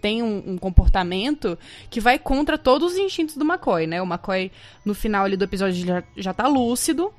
tem 0.00 0.22
um, 0.22 0.52
um 0.52 0.58
comportamento 0.58 1.58
que 1.88 1.98
vai 1.98 2.18
contra 2.18 2.58
todos 2.58 2.92
os 2.92 2.98
instintos 2.98 3.36
do 3.36 3.44
McCoy, 3.44 3.86
né? 3.86 4.00
O 4.02 4.06
McCoy, 4.06 4.52
no 4.84 4.94
final 4.94 5.24
ali 5.24 5.36
do 5.36 5.44
episódio, 5.44 5.84
já, 5.84 6.02
já 6.16 6.32
tá 6.34 6.46
lúcido. 6.46 7.12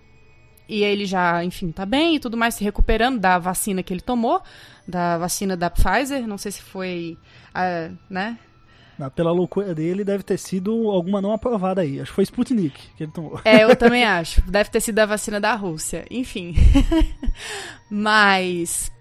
E 0.68 0.84
ele 0.84 1.06
já, 1.06 1.44
enfim, 1.44 1.72
tá 1.72 1.86
bem 1.86 2.16
e 2.16 2.20
tudo 2.20 2.38
mais, 2.38 2.56
se 2.56 2.64
recuperando 2.64 3.20
da 3.20 3.38
vacina 3.38 3.84
que 3.84 3.94
ele 3.94 4.02
tomou, 4.02 4.42
da 4.88 5.18
vacina 5.18 5.56
da 5.56 5.70
Pfizer. 5.70 6.28
Não 6.28 6.38
sei 6.38 6.52
se 6.52 6.62
foi, 6.62 7.18
ah, 7.54 7.90
né? 8.10 8.38
Ah, 9.00 9.10
Pela 9.10 9.32
loucura 9.32 9.76
dele, 9.76 10.04
deve 10.04 10.24
ter 10.24 10.38
sido 10.38 10.90
alguma 10.90 11.22
não 11.22 11.32
aprovada 11.34 11.82
aí. 11.82 12.00
Acho 12.00 12.12
que 12.12 12.16
foi 12.16 12.24
Sputnik 12.24 12.80
que 12.96 13.04
ele 13.04 13.12
tomou. 13.12 13.40
É, 13.44 13.64
eu 13.64 13.76
também 13.76 14.04
acho. 14.06 14.42
Deve 14.50 14.70
ter 14.70 14.80
sido 14.80 15.00
a 15.00 15.06
vacina 15.06 15.40
da 15.40 15.54
Rússia. 15.54 16.06
Enfim. 16.10 16.56
Mas. 17.90 18.92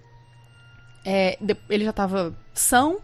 é, 1.04 1.38
ele 1.70 1.84
já 1.84 1.92
tava 1.92 2.36
são. 2.52 2.98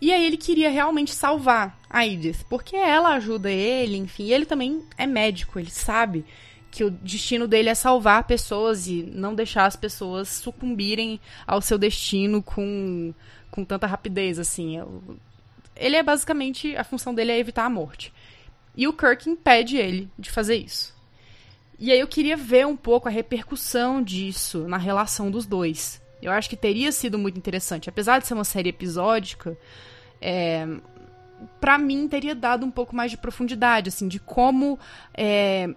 E 0.00 0.10
aí 0.12 0.24
ele 0.24 0.38
queria 0.38 0.70
realmente 0.70 1.14
salvar 1.14 1.78
a 1.88 2.06
Edith. 2.06 2.44
Porque 2.48 2.74
ela 2.74 3.10
ajuda 3.10 3.50
ele, 3.50 3.98
enfim. 3.98 4.24
E 4.24 4.32
ele 4.32 4.46
também 4.46 4.82
é 4.96 5.06
médico. 5.06 5.58
Ele 5.58 5.70
sabe 5.70 6.24
que 6.70 6.84
o 6.84 6.90
destino 6.90 7.48
dele 7.48 7.68
é 7.68 7.74
salvar 7.74 8.24
pessoas 8.24 8.86
e 8.86 9.02
não 9.02 9.34
deixar 9.34 9.66
as 9.66 9.76
pessoas 9.76 10.28
sucumbirem 10.28 11.20
ao 11.46 11.60
seu 11.60 11.76
destino 11.76 12.42
com, 12.42 13.12
com 13.50 13.64
tanta 13.64 13.86
rapidez, 13.86 14.38
assim. 14.38 14.80
Ele 15.76 15.96
é 15.96 16.02
basicamente. 16.02 16.76
A 16.76 16.84
função 16.84 17.14
dele 17.14 17.32
é 17.32 17.38
evitar 17.38 17.64
a 17.64 17.70
morte. 17.70 18.12
E 18.76 18.86
o 18.86 18.92
Kirk 18.92 19.28
impede 19.28 19.76
ele 19.76 20.08
de 20.18 20.30
fazer 20.30 20.56
isso. 20.56 20.94
E 21.78 21.90
aí 21.90 21.98
eu 21.98 22.06
queria 22.06 22.36
ver 22.36 22.66
um 22.66 22.76
pouco 22.76 23.08
a 23.08 23.10
repercussão 23.10 24.02
disso 24.02 24.68
na 24.68 24.76
relação 24.76 25.30
dos 25.30 25.46
dois. 25.46 26.00
Eu 26.22 26.30
acho 26.30 26.48
que 26.48 26.56
teria 26.56 26.92
sido 26.92 27.18
muito 27.18 27.38
interessante. 27.38 27.88
Apesar 27.88 28.20
de 28.20 28.26
ser 28.26 28.34
uma 28.34 28.44
série 28.44 28.68
episódica, 28.68 29.56
é, 30.20 30.66
para 31.60 31.78
mim 31.78 32.06
teria 32.06 32.34
dado 32.34 32.66
um 32.66 32.70
pouco 32.70 32.94
mais 32.94 33.10
de 33.10 33.16
profundidade, 33.16 33.88
assim, 33.88 34.08
de 34.08 34.20
como 34.20 34.78
é, 35.14 35.74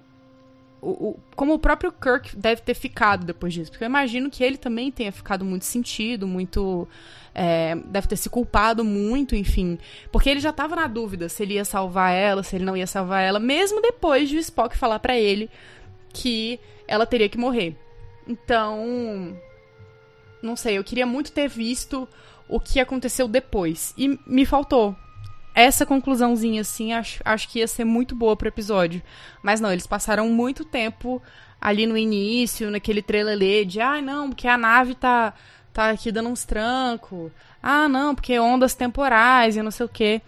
o, 0.83 1.09
o- 1.09 1.19
como 1.35 1.53
o 1.53 1.59
próprio 1.59 1.91
Kirk 1.91 2.35
deve 2.35 2.61
ter 2.61 2.73
ficado 2.73 3.25
depois 3.25 3.53
disso. 3.53 3.71
Porque 3.71 3.83
eu 3.83 3.87
imagino 3.89 4.29
que 4.29 4.43
ele 4.43 4.57
também 4.57 4.91
tenha 4.91 5.11
ficado 5.11 5.43
muito 5.45 5.65
sentido, 5.65 6.27
muito. 6.27 6.87
é, 7.33 7.75
deve 7.85 8.07
ter 8.07 8.15
se 8.17 8.29
culpado 8.29 8.83
muito, 8.83 9.35
enfim. 9.35 9.77
Porque 10.11 10.29
ele 10.29 10.39
já 10.39 10.51
tava 10.53 10.75
na 10.75 10.87
dúvida 10.87 11.29
se 11.29 11.41
ele 11.43 11.53
ia 11.55 11.65
salvar 11.65 12.11
ela, 12.13 12.43
se 12.43 12.55
ele 12.55 12.65
não 12.65 12.77
ia 12.77 12.85
salvar 12.87 13.21
ela, 13.23 13.39
mesmo 13.39 13.81
depois 13.81 14.29
de 14.29 14.37
o 14.37 14.39
Spock 14.39 14.77
falar 14.77 14.99
pra 14.99 15.17
ele 15.17 15.49
que 16.13 16.59
ela 16.87 17.05
teria 17.05 17.29
que 17.29 17.37
morrer. 17.37 17.75
Então. 18.27 19.35
Não 20.41 20.55
sei, 20.55 20.77
eu 20.77 20.83
queria 20.83 21.05
muito 21.05 21.31
ter 21.31 21.47
visto 21.47 22.07
o 22.49 22.59
que 22.59 22.79
aconteceu 22.79 23.27
depois. 23.27 23.93
E 23.97 24.19
me 24.27 24.45
faltou. 24.45 24.95
Essa 25.55 25.85
conclusãozinha, 25.85 26.61
assim, 26.61 26.93
acho, 26.93 27.21
acho 27.23 27.47
que 27.49 27.59
ia 27.59 27.67
ser 27.67 27.83
muito 27.85 28.15
boa 28.15 28.35
pro 28.35 28.47
episódio. 28.47 29.01
Mas 29.41 29.61
não, 29.61 29.71
eles 29.71 29.85
passaram 29.87 30.27
muito 30.29 30.65
tempo 30.65 31.21
ali 31.61 31.85
no 31.85 31.97
início, 31.97 32.71
naquele 32.71 33.01
trelelê 33.01 33.63
de, 33.63 33.79
ah, 33.79 34.01
não, 34.01 34.29
porque 34.29 34.47
a 34.47 34.57
nave 34.57 34.95
tá, 34.95 35.33
tá 35.71 35.91
aqui 35.91 36.11
dando 36.11 36.29
uns 36.29 36.43
trancos. 36.43 37.31
Ah, 37.61 37.87
não, 37.87 38.13
porque 38.15 38.37
ondas 38.39 38.73
temporais 38.75 39.55
e 39.55 39.61
não 39.61 39.71
sei 39.71 39.85
o 39.85 39.89
quê. 39.89 40.21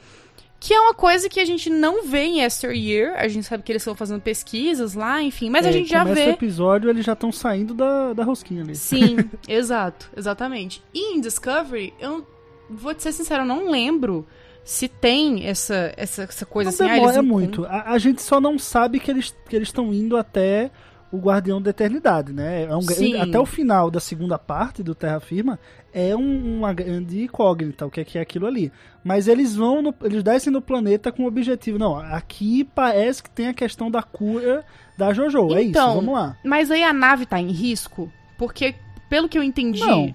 Que 0.60 0.74
é 0.74 0.80
uma 0.80 0.94
coisa 0.94 1.28
que 1.30 1.40
a 1.40 1.46
gente 1.46 1.70
não 1.70 2.06
vê 2.08 2.24
em 2.24 2.40
Yesteryear. 2.42 3.20
A 3.20 3.28
gente 3.28 3.46
sabe 3.46 3.62
que 3.62 3.72
eles 3.72 3.82
estão 3.82 3.94
fazendo 3.94 4.22
pesquisas 4.22 4.94
lá, 4.94 5.22
enfim. 5.22 5.50
Mas 5.50 5.66
a 5.66 5.70
É, 5.70 5.72
gente 5.74 5.90
já 5.90 6.00
começa 6.04 6.22
o 6.22 6.26
vê. 6.26 6.32
episódio, 6.32 6.90
eles 6.90 7.06
já 7.06 7.14
estão 7.14 7.32
saindo 7.32 7.74
da, 7.74 8.14
da 8.14 8.24
rosquinha 8.24 8.64
ali. 8.64 8.76
Sim, 8.76 9.18
exato, 9.48 10.10
exatamente. 10.16 10.82
E 10.94 11.16
em 11.18 11.20
Discovery, 11.22 11.94
eu 12.00 12.26
vou 12.70 12.96
te 12.96 13.04
ser 13.04 13.12
sincero, 13.12 13.44
eu 13.44 13.48
não 13.48 13.70
lembro 13.70 14.26
se 14.66 14.88
tem 14.90 15.46
essa, 15.48 15.94
essa, 15.96 16.24
essa 16.24 16.46
coisa 16.46 16.70
Não 16.72 16.74
assim. 16.76 16.84
ah, 16.84 16.96
demora 16.96 17.18
eles 17.20 17.30
muito. 17.30 17.66
A, 17.66 17.92
a 17.92 17.98
gente 18.00 18.22
só 18.22 18.42
não 18.42 18.58
sabe 18.60 19.00
que 19.00 19.10
eles 19.12 19.34
que 19.48 19.56
eles 19.56 19.68
estão 19.70 19.94
indo 19.94 20.18
até 20.18 20.70
o 21.12 21.18
Guardião 21.18 21.62
da 21.62 21.70
Eternidade, 21.70 22.34
né? 22.34 22.64
É 22.64 22.76
um 22.76 22.82
até 23.22 23.40
o 23.40 23.46
final 23.46 23.90
da 23.92 24.00
segunda 24.02 24.38
parte 24.40 24.82
do 24.84 24.94
Terra 24.96 25.20
Firma 25.22 25.58
é 25.94 26.14
um- 26.16 26.58
uma 26.58 26.74
grande 26.74 27.24
incógnita 27.24 27.86
o 27.86 27.92
que 27.92 28.02
é, 28.02 28.04
que 28.04 28.18
é 28.18 28.22
aquilo 28.22 28.48
ali. 28.48 28.70
Mas 29.04 29.28
eles 29.30 29.56
vão, 29.56 29.82
no- 29.84 29.96
eles 30.04 30.24
descem 30.24 30.52
no 30.52 30.62
planeta 30.62 31.12
com 31.12 31.24
o 31.24 31.28
objetivo. 31.28 31.78
Não, 31.78 31.96
aqui 31.98 32.66
parece 32.76 33.22
que 33.24 33.30
tem 33.30 33.48
a 33.48 33.54
questão 33.54 33.90
da 33.90 34.02
cura 34.04 34.66
da 34.98 35.14
Jojo. 35.14 35.54
é 35.56 35.62
isso, 35.62 35.70
Então, 35.70 35.94
vamos 35.96 36.14
lá. 36.16 36.36
Mas 36.44 36.70
aí 36.72 36.84
a 36.84 36.92
nave 36.92 37.26
tá 37.26 37.40
em 37.40 37.52
risco? 37.52 38.12
Porque, 38.38 38.76
pelo 39.08 39.30
que 39.30 39.38
eu 39.38 39.44
entendi. 39.44 39.80
Não. 39.80 40.14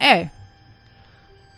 É. 0.00 0.30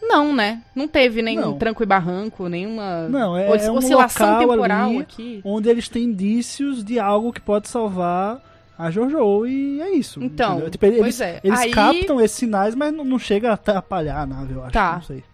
Não, 0.08 0.34
né? 0.34 0.62
Não 0.74 0.86
teve 0.86 1.20
nenhum 1.22 1.40
Não. 1.40 1.58
tranco 1.58 1.82
e 1.82 1.86
barranco, 1.86 2.48
nenhuma 2.48 3.08
Não, 3.08 3.36
é, 3.36 3.48
é 3.66 3.70
um 3.70 3.76
oscilação 3.76 4.38
temporal 4.38 4.88
ali 4.90 4.98
aqui. 5.00 5.40
onde 5.44 5.68
eles 5.68 5.88
têm 5.88 6.04
indícios 6.04 6.84
de 6.84 6.98
algo 7.00 7.32
que 7.32 7.40
pode 7.40 7.68
salvar 7.68 8.40
a 8.78 8.90
Jojo 8.90 9.46
e 9.46 9.80
é 9.80 9.90
isso. 9.90 10.22
Então? 10.22 10.68
Tipo, 10.70 10.86
eles, 10.86 10.98
pois 11.00 11.20
é. 11.20 11.40
eles 11.42 11.58
Aí- 11.58 11.70
captam 11.70 12.20
esses 12.20 12.36
sinais, 12.36 12.74
mas 12.74 12.92
não, 12.92 13.04
não 13.04 13.18
chega 13.18 13.50
a 13.50 13.54
atrapalhar 13.54 14.20
a 14.20 14.26
nave, 14.26 14.54
eu 14.54 14.62
acho. 14.62 14.72
Tá. 14.72 14.94
Não 14.96 15.02
sei. 15.02 15.24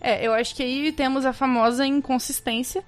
É, 0.00 0.26
eu 0.26 0.32
acho 0.32 0.54
que 0.54 0.62
aí 0.62 0.90
temos 0.92 1.24
a 1.26 1.32
famosa 1.32 1.86
inconsistência. 1.86 2.82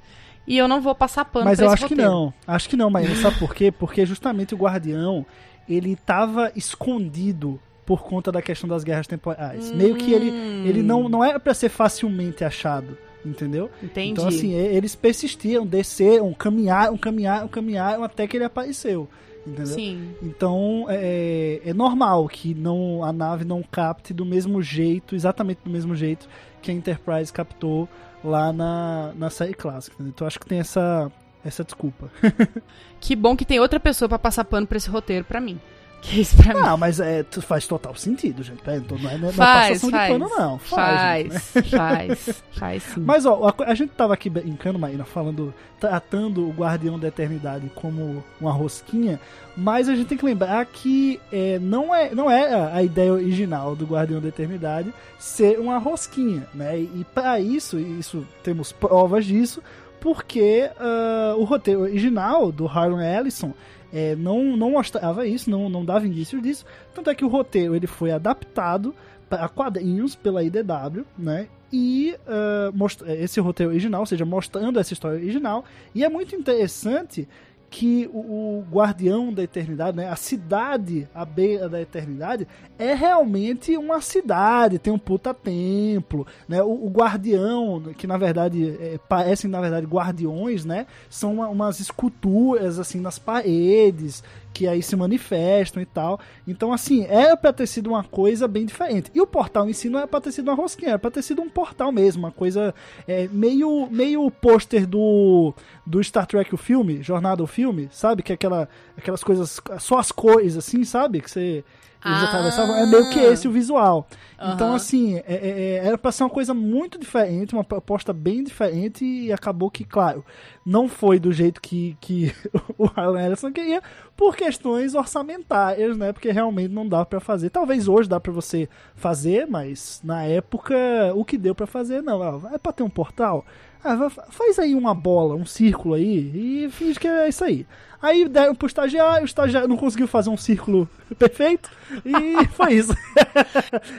E 0.46 0.56
eu 0.56 0.66
não 0.66 0.80
vou 0.80 0.94
passar 0.94 1.24
pano 1.26 1.44
Mas 1.44 1.60
eu 1.60 1.70
acho 1.70 1.86
que 1.86 1.94
roteiro. 1.94 2.10
não. 2.10 2.34
Acho 2.46 2.68
que 2.68 2.76
não, 2.76 2.90
mas 2.90 3.18
sabe 3.18 3.38
por 3.38 3.54
quê? 3.54 3.70
Porque 3.70 4.04
justamente 4.06 4.54
o 4.54 4.58
Guardião, 4.58 5.24
ele 5.68 5.94
tava 5.94 6.50
escondido 6.56 7.60
por 7.86 8.02
conta 8.02 8.30
da 8.30 8.40
questão 8.42 8.68
das 8.68 8.84
guerras 8.84 9.06
temporais. 9.06 9.70
Meio 9.72 9.96
que 9.96 10.12
ele, 10.12 10.30
Hum. 10.30 10.64
ele 10.66 10.82
não, 10.82 11.08
não 11.08 11.24
era 11.24 11.40
pra 11.40 11.52
ser 11.54 11.68
facilmente 11.68 12.44
achado, 12.44 12.96
entendeu? 13.24 13.70
Entendi. 13.82 14.10
Então, 14.12 14.28
assim, 14.28 14.52
eles 14.54 14.94
persistiram, 14.94 15.66
desceram, 15.66 16.32
caminharam, 16.32 16.96
caminharam, 16.96 17.48
caminharam 17.48 18.04
até 18.04 18.26
que 18.26 18.36
ele 18.36 18.44
apareceu, 18.44 19.08
entendeu? 19.46 19.66
Sim. 19.66 20.14
Então 20.22 20.86
é, 20.88 21.60
é 21.64 21.74
normal 21.74 22.28
que 22.28 22.54
não 22.54 23.02
a 23.02 23.12
nave 23.12 23.44
não 23.44 23.62
capte 23.62 24.14
do 24.14 24.24
mesmo 24.24 24.62
jeito, 24.62 25.14
exatamente 25.16 25.60
do 25.64 25.70
mesmo 25.70 25.96
jeito 25.96 26.28
que 26.62 26.70
a 26.70 26.74
Enterprise 26.74 27.32
captou 27.32 27.88
lá 28.22 28.52
na, 28.52 29.12
na 29.16 29.30
série 29.30 29.54
clássica. 29.54 29.94
entendeu? 29.94 30.12
Então 30.14 30.26
acho 30.26 30.38
que 30.38 30.46
tem 30.46 30.60
essa, 30.60 31.10
essa 31.44 31.64
desculpa. 31.64 32.10
Que 33.00 33.16
bom 33.16 33.34
que 33.34 33.46
tem 33.46 33.58
outra 33.58 33.80
pessoa 33.80 34.08
pra 34.10 34.18
passar 34.18 34.44
pano 34.44 34.66
pra 34.66 34.76
esse 34.76 34.90
roteiro 34.90 35.24
pra 35.24 35.40
mim. 35.40 35.58
Que 36.00 36.20
isso 36.20 36.36
pra 36.36 36.54
mim. 36.54 36.60
Ah, 36.64 36.76
mas 36.76 36.98
é, 36.98 37.24
faz 37.42 37.66
total 37.66 37.94
sentido, 37.94 38.42
gente. 38.42 38.62
Pera, 38.62 38.78
então 38.78 38.98
não 38.98 39.10
é, 39.10 39.18
não 39.18 39.28
é 39.28 39.32
faz, 39.32 39.68
passação 39.68 39.90
faz. 39.90 40.12
de 40.12 40.18
pano, 40.18 40.30
não. 40.36 40.58
Faz. 40.58 41.22
gente, 41.22 41.32
né? 41.32 41.40
Faz, 41.40 41.68
faz, 41.70 42.42
faz 42.52 42.82
sim. 42.82 43.00
Mas 43.00 43.26
ó, 43.26 43.48
a, 43.48 43.70
a 43.70 43.74
gente 43.74 43.90
tava 43.90 44.14
aqui 44.14 44.30
brincando, 44.30 44.78
Maíra, 44.78 45.04
falando, 45.04 45.52
tratando 45.78 46.48
o 46.48 46.52
Guardião 46.52 46.98
da 46.98 47.08
Eternidade 47.08 47.70
como 47.74 48.24
uma 48.40 48.52
rosquinha, 48.52 49.20
mas 49.56 49.88
a 49.88 49.94
gente 49.94 50.08
tem 50.08 50.18
que 50.18 50.24
lembrar 50.24 50.64
que 50.66 51.20
é, 51.30 51.58
não, 51.58 51.94
é, 51.94 52.14
não 52.14 52.30
é 52.30 52.72
a 52.72 52.82
ideia 52.82 53.12
original 53.12 53.76
do 53.76 53.84
Guardião 53.84 54.20
da 54.20 54.28
Eternidade 54.28 54.92
ser 55.18 55.58
uma 55.58 55.78
rosquinha, 55.78 56.46
né? 56.54 56.78
E, 56.78 57.00
e 57.00 57.06
para 57.14 57.40
isso, 57.40 57.78
isso 57.78 58.26
temos 58.42 58.72
provas 58.72 59.26
disso, 59.26 59.62
porque 60.00 60.70
ah, 60.78 61.34
o 61.36 61.44
roteiro 61.44 61.82
original 61.82 62.50
do 62.50 62.66
Harlan 62.66 63.04
Ellison 63.04 63.52
é, 63.92 64.14
não, 64.16 64.56
não 64.56 64.72
mostrava 64.72 65.26
isso, 65.26 65.50
não, 65.50 65.68
não 65.68 65.84
dava 65.84 66.06
indícios 66.06 66.42
disso. 66.42 66.64
Tanto 66.94 67.10
é 67.10 67.14
que 67.14 67.24
o 67.24 67.28
roteiro 67.28 67.74
ele 67.74 67.86
foi 67.86 68.10
adaptado 68.10 68.94
a 69.30 69.48
quadrinhos 69.48 70.14
pela 70.14 70.42
IDW, 70.42 71.04
né? 71.16 71.48
E 71.72 72.16
uh, 72.26 73.12
esse 73.12 73.38
roteiro 73.38 73.70
original, 73.70 74.00
ou 74.00 74.06
seja, 74.06 74.24
mostrando 74.24 74.78
essa 74.80 74.92
história 74.92 75.18
original. 75.18 75.64
E 75.94 76.04
é 76.04 76.08
muito 76.08 76.34
interessante 76.34 77.28
que 77.70 78.10
o, 78.12 78.18
o 78.18 78.66
Guardião 78.68 79.32
da 79.32 79.44
Eternidade, 79.44 79.96
né, 79.96 80.08
a 80.08 80.16
cidade 80.16 81.08
à 81.14 81.24
beira 81.24 81.68
da 81.68 81.80
Eternidade, 81.80 82.46
é 82.76 82.94
realmente 82.94 83.76
uma 83.76 84.00
cidade, 84.00 84.76
tem 84.78 84.92
um 84.92 84.98
puta 84.98 85.32
templo, 85.32 86.26
né, 86.48 86.60
o, 86.62 86.86
o 86.86 86.90
Guardião, 86.90 87.80
que 87.96 88.08
na 88.08 88.16
verdade 88.18 88.76
é, 88.80 88.98
parecem 89.08 89.48
na 89.48 89.60
verdade 89.60 89.86
guardiões, 89.86 90.64
né, 90.64 90.86
são 91.08 91.34
uma- 91.34 91.48
umas 91.48 91.78
esculturas 91.78 92.78
assim 92.78 92.98
nas 93.00 93.18
paredes, 93.20 94.22
que 94.52 94.66
aí 94.66 94.82
se 94.82 94.96
manifestam 94.96 95.80
e 95.80 95.86
tal. 95.86 96.18
Então, 96.46 96.72
assim, 96.72 97.06
era 97.08 97.36
pra 97.36 97.52
ter 97.52 97.68
sido 97.68 97.90
uma 97.90 98.02
coisa 98.02 98.48
bem 98.48 98.66
diferente. 98.66 99.08
E 99.14 99.20
o 99.20 99.26
portal 99.26 99.68
em 99.70 99.72
si 99.72 99.88
não 99.88 100.00
era 100.00 100.08
pra 100.08 100.20
ter 100.20 100.32
sido 100.32 100.48
uma 100.48 100.56
rosquinha, 100.56 100.90
era 100.90 100.98
pra 100.98 101.08
ter 101.10 101.22
sido 101.22 101.40
um 101.40 101.48
portal 101.48 101.92
mesmo, 101.92 102.24
uma 102.24 102.32
coisa 102.32 102.74
é, 103.06 103.28
meio 103.30 103.86
meio 103.88 104.28
pôster 104.28 104.88
do, 104.88 105.54
do 105.86 106.02
Star 106.02 106.26
Trek, 106.26 106.52
o 106.52 106.58
filme, 106.58 107.00
Jornada 107.00 107.42
ao 107.42 107.46
Filme, 107.46 107.59
sabe? 107.90 108.22
Que 108.22 108.32
é 108.32 108.34
aquela, 108.34 108.68
aquelas 108.96 109.22
coisas, 109.24 109.60
só 109.78 109.98
as 109.98 110.10
cores, 110.12 110.56
assim, 110.56 110.84
sabe? 110.84 111.20
Que 111.20 111.30
você. 111.30 111.64
Eles 112.02 112.18
Ah. 112.18 112.24
atravessavam. 112.24 112.74
É 112.76 112.86
meio 112.86 113.10
que 113.10 113.18
esse 113.18 113.46
o 113.46 113.52
visual. 113.52 114.08
Então, 114.54 114.68
Aham. 114.68 114.76
assim, 114.76 115.16
é- 115.18 115.24
é- 115.28 115.60
é- 115.82 115.86
era 115.86 115.98
pra 115.98 116.10
ser 116.10 116.22
uma 116.22 116.30
coisa 116.30 116.54
muito 116.54 116.98
diferente, 116.98 117.52
uma 117.52 117.62
proposta 117.62 118.10
bem 118.10 118.42
diferente, 118.42 119.04
e 119.04 119.30
acabou 119.30 119.70
que, 119.70 119.84
claro, 119.84 120.24
não 120.64 120.88
foi 120.88 121.18
do 121.18 121.32
jeito 121.32 121.60
que, 121.60 121.96
que 122.00 122.34
o 122.78 122.88
Alan 122.94 123.22
Ellison 123.26 123.50
queria, 123.52 123.82
por 124.16 124.36
questões 124.36 124.94
orçamentárias, 124.94 125.96
né? 125.96 126.12
Porque 126.12 126.30
realmente 126.30 126.72
não 126.72 126.86
dá 126.88 127.04
pra 127.04 127.20
fazer. 127.20 127.50
Talvez 127.50 127.88
hoje 127.88 128.08
dá 128.08 128.20
pra 128.20 128.32
você 128.32 128.68
fazer, 128.94 129.46
mas 129.46 130.00
na 130.04 130.22
época 130.24 130.74
o 131.14 131.24
que 131.24 131.38
deu 131.38 131.54
pra 131.54 131.66
fazer, 131.66 132.02
não. 132.02 132.22
Ah, 132.22 132.50
É 132.54 132.58
pra 132.58 132.72
ter 132.72 132.82
um 132.82 132.90
portal? 132.90 133.44
Ah, 133.82 134.10
faz 134.10 134.58
aí 134.58 134.74
uma 134.74 134.94
bola, 134.94 135.34
um 135.34 135.46
círculo 135.46 135.94
aí, 135.94 136.64
e 136.66 136.70
finge 136.70 137.00
que 137.00 137.08
é 137.08 137.28
isso 137.30 137.42
aí. 137.42 137.66
Aí 138.02 138.28
deram 138.28 138.54
pro 138.54 138.66
estagiário, 138.66 139.22
o 139.22 139.26
estagiário 139.26 139.68
não 139.68 139.76
conseguiu 139.76 140.06
fazer 140.06 140.28
um 140.28 140.36
círculo 140.36 140.86
perfeito, 141.18 141.70
e 142.04 142.46
foi 142.52 142.74
isso. 142.74 142.94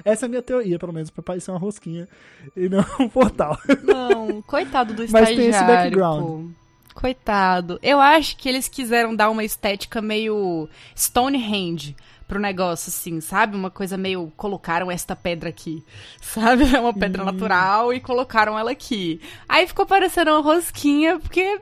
Essa 0.06 0.26
é 0.26 0.28
a 0.28 0.30
minha 0.30 0.41
teoria, 0.43 0.78
pelo 0.78 0.93
menos, 0.93 1.10
pra 1.10 1.24
parecer 1.24 1.50
uma 1.50 1.60
rosquinha 1.60 2.08
e 2.56 2.69
não 2.69 2.86
um 3.00 3.10
portal. 3.10 3.58
Não, 3.84 4.41
coitado 4.43 4.93
do 4.93 5.02
Mas 5.12 5.30
tem 5.30 5.50
estagiário. 5.50 5.50
esse 5.50 5.63
background. 5.65 6.21
pô. 6.21 6.61
Coitado. 6.93 7.80
Eu 7.82 7.99
acho 7.99 8.38
que 8.38 8.49
eles 8.49 8.67
quiseram 8.67 9.15
dar 9.15 9.30
uma 9.30 9.43
estética 9.43 10.01
meio 10.01 10.67
Stonehenge 10.95 11.95
pro 12.27 12.39
negócio, 12.39 12.89
assim, 12.89 13.19
sabe? 13.19 13.56
Uma 13.56 13.69
coisa 13.69 13.97
meio. 13.97 14.32
Colocaram 14.38 14.89
esta 14.89 15.15
pedra 15.15 15.49
aqui, 15.49 15.84
sabe? 16.21 16.73
É 16.75 16.80
uma 16.80 16.93
pedra 16.93 17.23
natural 17.23 17.93
e 17.93 17.99
colocaram 17.99 18.58
ela 18.58 18.71
aqui. 18.71 19.19
Aí 19.47 19.67
ficou 19.67 19.86
parecendo 19.86 20.32
uma 20.32 20.41
rosquinha, 20.41 21.19
porque. 21.19 21.60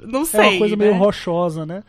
Não 0.00 0.24
sei. 0.24 0.40
é 0.40 0.48
uma 0.50 0.58
coisa 0.58 0.76
né? 0.76 0.84
meio 0.84 0.98
rochosa, 0.98 1.66
né? 1.66 1.82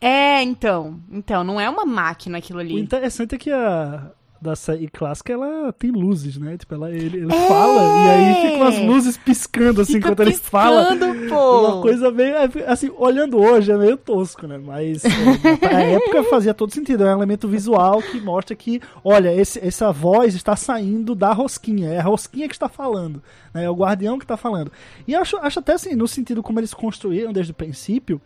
É, 0.00 0.42
então. 0.42 0.98
Então, 1.10 1.44
não 1.44 1.60
é 1.60 1.68
uma 1.68 1.84
máquina 1.84 2.38
aquilo 2.38 2.58
O 2.58 2.62
ali. 2.62 2.80
interessante 2.80 3.34
é 3.34 3.38
que 3.38 3.50
a 3.50 4.10
da 4.40 4.56
série 4.56 4.88
clássica 4.88 5.32
ela 5.32 5.72
tem 5.72 5.90
luzes, 5.90 6.38
né? 6.38 6.56
Tipo, 6.56 6.74
ela, 6.74 6.90
ele, 6.90 7.18
ele 7.18 7.32
É! 7.32 7.48
fala 7.48 7.82
e 7.82 8.10
aí 8.10 8.50
ficam 8.52 8.66
as 8.66 8.78
luzes 8.78 9.16
piscando 9.18 9.80
assim 9.82 9.94
Fica 9.94 10.08
enquanto 10.08 10.20
ele 10.20 10.32
fala. 10.34 10.86
piscando, 10.92 11.28
pô. 11.28 11.60
Uma 11.68 11.82
coisa 11.82 12.10
meio. 12.10 12.34
Assim, 12.66 12.90
olhando 12.96 13.36
hoje 13.38 13.70
é 13.70 13.76
meio 13.76 13.96
tosco, 13.96 14.46
né? 14.46 14.58
Mas 14.58 15.04
é, 15.04 15.56
pra 15.58 15.80
época 15.84 16.22
fazia 16.24 16.54
todo 16.54 16.72
sentido. 16.72 17.04
É 17.04 17.10
um 17.12 17.16
elemento 17.18 17.46
visual 17.46 18.00
que 18.00 18.20
mostra 18.20 18.56
que, 18.56 18.80
olha, 19.04 19.34
esse, 19.34 19.58
essa 19.64 19.92
voz 19.92 20.34
está 20.34 20.56
saindo 20.56 21.14
da 21.14 21.32
rosquinha. 21.32 21.90
É 21.90 21.98
a 21.98 22.04
rosquinha 22.04 22.48
que 22.48 22.54
está 22.54 22.68
falando. 22.68 23.22
Né? 23.52 23.64
É 23.64 23.70
o 23.70 23.74
guardião 23.74 24.18
que 24.18 24.24
está 24.24 24.36
falando. 24.36 24.72
E 25.06 25.14
acho, 25.14 25.36
acho 25.36 25.58
até 25.58 25.74
assim, 25.74 25.94
no 25.94 26.08
sentido 26.08 26.42
como 26.42 26.58
eles 26.60 26.72
construíram 26.72 27.32
desde 27.32 27.52
o 27.52 27.54
princípio. 27.54 28.20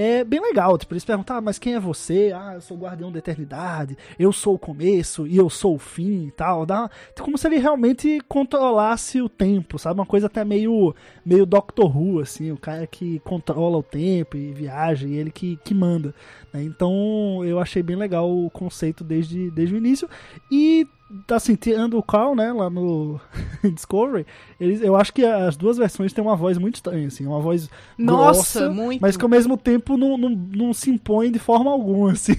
É 0.00 0.22
bem 0.22 0.40
legal, 0.40 0.78
tipo, 0.78 0.94
eles 0.94 1.04
perguntam, 1.04 1.36
ah, 1.36 1.40
mas 1.40 1.58
quem 1.58 1.74
é 1.74 1.80
você? 1.80 2.32
Ah, 2.32 2.52
eu 2.54 2.60
sou 2.60 2.76
o 2.76 2.80
guardião 2.80 3.10
da 3.10 3.18
eternidade, 3.18 3.98
eu 4.16 4.32
sou 4.32 4.54
o 4.54 4.58
começo 4.58 5.26
e 5.26 5.36
eu 5.36 5.50
sou 5.50 5.74
o 5.74 5.78
fim 5.78 6.28
e 6.28 6.30
tal. 6.30 6.64
Dá, 6.64 6.88
como 7.18 7.36
se 7.36 7.48
ele 7.48 7.58
realmente 7.58 8.20
controlasse 8.28 9.20
o 9.20 9.28
tempo, 9.28 9.76
sabe? 9.76 9.98
Uma 9.98 10.06
coisa 10.06 10.26
até 10.26 10.44
meio, 10.44 10.94
meio 11.26 11.44
Doctor 11.44 11.96
Who, 11.96 12.20
assim, 12.20 12.52
o 12.52 12.56
cara 12.56 12.86
que 12.86 13.18
controla 13.24 13.76
o 13.76 13.82
tempo 13.82 14.36
e 14.36 14.52
viaja 14.52 15.04
e 15.04 15.16
ele 15.16 15.32
que, 15.32 15.58
que 15.64 15.74
manda. 15.74 16.14
Né? 16.58 16.64
Então 16.64 17.44
eu 17.44 17.60
achei 17.60 17.82
bem 17.82 17.96
legal 17.96 18.28
o 18.28 18.50
conceito 18.50 19.04
desde, 19.04 19.50
desde 19.50 19.74
o 19.74 19.78
início. 19.78 20.08
E 20.50 20.86
assim, 21.30 21.54
tirando 21.54 21.96
o 21.96 22.02
Carl, 22.02 22.34
né, 22.34 22.52
lá 22.52 22.68
no 22.68 23.18
Discovery, 23.72 24.26
eles, 24.60 24.82
eu 24.82 24.94
acho 24.94 25.12
que 25.12 25.24
as 25.24 25.56
duas 25.56 25.78
versões 25.78 26.12
têm 26.12 26.22
uma 26.22 26.36
voz 26.36 26.58
muito 26.58 26.74
estranha, 26.74 27.06
assim, 27.06 27.26
uma 27.26 27.40
voz 27.40 27.70
Nossa, 27.96 28.60
grossa, 28.60 28.70
muito. 28.70 29.00
mas 29.00 29.16
que 29.16 29.24
ao 29.24 29.28
mesmo 29.28 29.56
tempo 29.56 29.96
não, 29.96 30.18
não, 30.18 30.28
não 30.28 30.74
se 30.74 30.90
impõe 30.90 31.30
de 31.30 31.38
forma 31.38 31.70
alguma, 31.70 32.12
assim. 32.12 32.36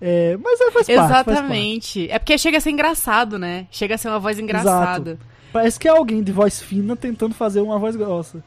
É, 0.00 0.36
mas 0.36 0.60
é, 0.60 0.70
faz 0.70 0.86
faz 0.86 0.86
parte. 0.86 1.30
Exatamente. 1.30 2.10
É 2.10 2.18
porque 2.20 2.38
chega 2.38 2.58
a 2.58 2.60
ser 2.60 2.70
engraçado, 2.70 3.38
né? 3.38 3.66
Chega 3.70 3.96
a 3.96 3.98
ser 3.98 4.08
uma 4.08 4.20
voz 4.20 4.38
engraçada. 4.38 5.18
Parece 5.52 5.78
que 5.78 5.88
é 5.88 5.90
alguém 5.90 6.22
de 6.22 6.30
voz 6.30 6.60
fina 6.60 6.94
tentando 6.94 7.34
fazer 7.34 7.60
uma 7.60 7.78
voz 7.78 7.96
grossa. 7.96 8.42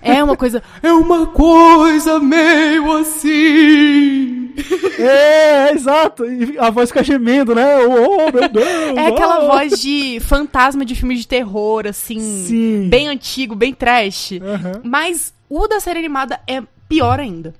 É 0.00 0.22
uma 0.22 0.36
coisa. 0.36 0.62
É 0.82 0.92
uma 0.92 1.26
coisa 1.26 2.18
meio 2.20 2.92
assim. 2.98 4.52
É, 4.98 5.70
é, 5.70 5.72
exato. 5.72 6.24
E 6.24 6.58
a 6.58 6.70
voz 6.70 6.90
fica 6.90 7.02
gemendo, 7.02 7.54
né? 7.54 7.78
Oh, 7.78 8.28
oh, 8.28 8.32
meu 8.32 8.48
Deus! 8.48 8.96
É 8.96 9.06
aquela 9.06 9.44
oh. 9.44 9.46
voz 9.48 9.80
de 9.80 10.18
fantasma 10.20 10.84
de 10.84 10.94
filme 10.94 11.16
de 11.16 11.26
terror, 11.26 11.86
assim. 11.86 12.20
Sim. 12.20 12.88
Bem 12.88 13.08
antigo, 13.08 13.54
bem 13.54 13.72
trash. 13.72 14.32
Aham. 14.42 14.80
Mas 14.84 15.32
o 15.48 15.66
da 15.66 15.80
série 15.80 15.98
animada 15.98 16.40
é 16.46 16.62
pior 16.88 17.18
ainda. 17.20 17.54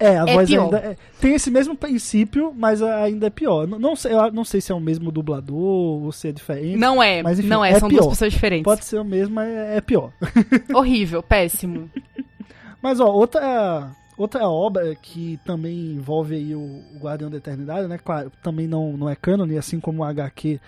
É, 0.00 0.18
a 0.18 0.24
É 0.26 0.34
voz 0.34 0.48
pior. 0.48 0.64
ainda 0.64 0.78
é- 0.78 0.96
tem 1.20 1.34
esse 1.34 1.50
mesmo 1.50 1.76
princípio, 1.76 2.52
mas 2.56 2.80
ainda 2.82 3.26
é 3.26 3.30
pior. 3.30 3.66
Não, 3.66 3.78
não 3.78 3.96
sei, 3.96 4.12
não 4.32 4.44
sei 4.44 4.60
se 4.60 4.70
é 4.70 4.74
o 4.74 4.80
mesmo 4.80 5.10
dublador 5.10 5.56
ou 6.04 6.12
se 6.12 6.28
é 6.28 6.32
diferente. 6.32 6.76
Não 6.76 7.02
é, 7.02 7.22
Mas, 7.22 7.38
enfim, 7.40 7.48
não 7.48 7.64
é, 7.64 7.70
é 7.72 7.80
são 7.80 7.88
pior. 7.88 8.00
duas 8.02 8.10
pessoas 8.12 8.32
diferentes. 8.32 8.64
Pode 8.64 8.84
ser 8.84 8.98
o 9.00 9.04
mesmo, 9.04 9.34
mas 9.34 9.48
é 9.50 9.80
pior. 9.80 10.12
Horrível, 10.72 11.22
péssimo. 11.22 11.90
Mas, 12.80 13.00
ó, 13.00 13.06
outra, 13.10 13.90
outra 14.16 14.48
obra 14.48 14.94
que 14.94 15.38
também 15.44 15.92
envolve 15.94 16.36
aí 16.36 16.54
o, 16.54 16.60
o 16.60 16.98
Guardião 17.00 17.28
da 17.30 17.38
Eternidade, 17.38 17.88
né? 17.88 17.98
Claro, 17.98 18.30
também 18.42 18.68
não, 18.68 18.96
não 18.96 19.08
é 19.08 19.16
cânone, 19.16 19.58
assim 19.58 19.80
como 19.80 20.02
o 20.02 20.04
HQ 20.04 20.60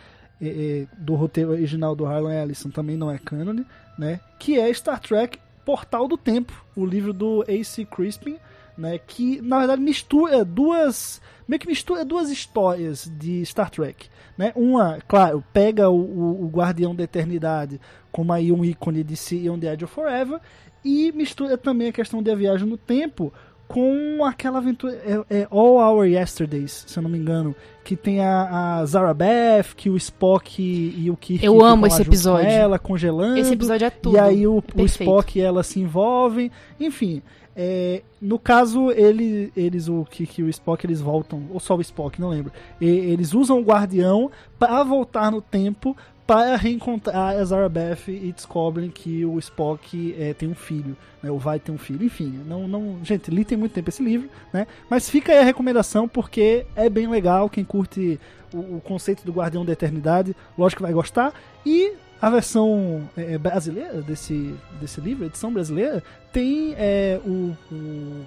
é, 0.43 0.47
é, 0.49 0.87
do 0.99 1.15
roteiro 1.15 1.51
original 1.51 1.95
do 1.95 2.05
Harlan 2.05 2.35
Ellison 2.35 2.71
também 2.71 2.97
não 2.97 3.11
é 3.11 3.19
cânone, 3.19 3.65
né? 3.97 4.19
Que 4.41 4.59
é 4.59 4.73
Star 4.73 4.99
Trek 4.99 5.39
Portal 5.65 6.09
do 6.09 6.17
Tempo, 6.17 6.65
o 6.75 6.85
livro 6.85 7.13
do 7.13 7.45
A.C. 7.47 7.85
Crispin, 7.85 8.37
né? 8.81 8.99
Que, 8.99 9.41
na 9.41 9.59
verdade, 9.59 9.83
mistura 9.83 10.45
duas... 10.45 11.21
Meio 11.47 11.61
que 11.61 11.67
mistura 11.67 12.05
duas 12.05 12.31
histórias 12.31 13.11
de 13.19 13.45
Star 13.45 13.71
Trek, 13.71 14.09
né? 14.39 14.53
Uma, 14.55 14.99
claro, 15.09 15.43
pega 15.53 15.91
o, 15.91 15.99
o, 16.01 16.45
o 16.45 16.49
Guardião 16.49 16.95
da 16.95 17.03
Eternidade 17.03 17.81
como 18.13 18.33
aí 18.33 18.53
um 18.53 18.65
ícone 18.65 19.03
de 19.03 19.17
See 19.17 19.51
on 19.51 19.59
the 19.59 19.73
Edge 19.73 19.85
of 19.85 19.93
Forever 19.93 20.41
e 20.85 21.13
mistura 21.13 21.59
também 21.59 21.89
a 21.89 21.93
questão 21.93 22.23
da 22.23 22.35
viagem 22.35 22.69
no 22.69 22.77
tempo 22.77 23.33
com 23.71 24.25
aquela 24.25 24.59
aventura 24.59 24.95
é, 25.31 25.43
é 25.43 25.49
All 25.49 25.77
Our 25.77 26.05
Yesterdays, 26.05 26.85
se 26.89 26.99
eu 26.99 27.05
não 27.05 27.09
me 27.09 27.17
engano, 27.17 27.55
que 27.85 27.95
tem 27.95 28.21
a, 28.21 28.79
a 28.81 28.85
Zara 28.85 29.15
Beth, 29.15 29.77
que 29.77 29.89
o 29.89 29.97
Spock 29.97 30.61
e, 30.61 31.09
o 31.09 31.17
Kirk 31.17 31.45
Eu 31.45 31.65
amo 31.65 31.87
esse 31.87 31.99
junto 31.99 32.09
com 32.09 32.13
episódio. 32.13 32.49
ela 32.49 32.81
congelando. 32.81 33.39
Esse 33.39 33.53
episódio 33.53 33.87
é 33.87 33.91
tudo. 33.91 34.17
E 34.17 34.19
aí 34.19 34.45
o, 34.45 34.57
o. 34.75 34.85
Spock 34.87 35.39
e 35.39 35.43
ela 35.43 35.63
se 35.63 35.79
envolvem. 35.79 36.51
Enfim, 36.81 37.23
é, 37.63 38.03
no 38.23 38.39
caso, 38.39 38.91
ele, 38.91 39.53
eles, 39.55 39.87
o 39.87 40.03
Kirk 40.09 40.41
e 40.41 40.45
o 40.45 40.49
Spock, 40.49 40.87
eles 40.87 40.99
voltam, 40.99 41.43
ou 41.51 41.61
só 41.61 41.77
o 41.77 41.81
Spock, 41.83 42.19
não 42.19 42.31
lembro. 42.31 42.51
E- 42.81 42.87
eles 42.87 43.35
usam 43.35 43.59
o 43.59 43.63
Guardião 43.63 44.31
para 44.59 44.83
voltar 44.83 45.31
no 45.31 45.43
tempo 45.43 45.95
para 46.27 46.57
reencontrar 46.57 47.37
a 47.37 47.45
Zara 47.45 47.69
Beth 47.69 48.09
e 48.09 48.33
descobrem 48.33 48.89
que 48.89 49.27
o 49.27 49.39
Spock 49.39 50.17
é, 50.19 50.33
tem 50.33 50.49
um 50.49 50.55
filho, 50.55 50.97
né, 51.23 51.31
ou 51.31 51.39
vai 51.39 51.61
ter 51.61 51.71
um 51.71 51.77
filho. 51.77 52.03
Enfim, 52.03 52.41
não, 52.47 52.67
não, 52.67 52.99
gente, 53.05 53.31
li 53.31 53.45
tem 53.45 53.59
muito 53.59 53.73
tempo 53.73 53.91
esse 53.91 54.03
livro, 54.03 54.31
né? 54.55 54.67
Mas 54.89 55.11
fica 55.11 55.31
aí 55.31 55.39
a 55.41 55.45
recomendação 55.45 56.09
porque 56.09 56.65
é 56.75 56.89
bem 56.89 57.09
legal. 57.09 57.51
Quem 57.51 57.63
curte 57.63 58.19
o, 58.55 58.77
o 58.77 58.81
conceito 58.83 59.23
do 59.23 59.33
Guardião 59.33 59.67
da 59.67 59.73
Eternidade, 59.75 60.35
lógico 60.57 60.79
que 60.79 60.85
vai 60.85 60.95
gostar. 60.95 61.35
E 61.67 61.93
a 62.21 62.31
versão 62.31 63.09
é, 63.17 63.39
brasileira 63.39 64.03
desse, 64.03 64.55
desse 64.81 65.01
livro, 65.01 65.25
a 65.25 65.27
edição 65.27 65.53
brasileira, 65.53 66.03
tem 66.33 66.75
é, 66.77 67.21
o, 67.25 67.57
o 67.73 68.27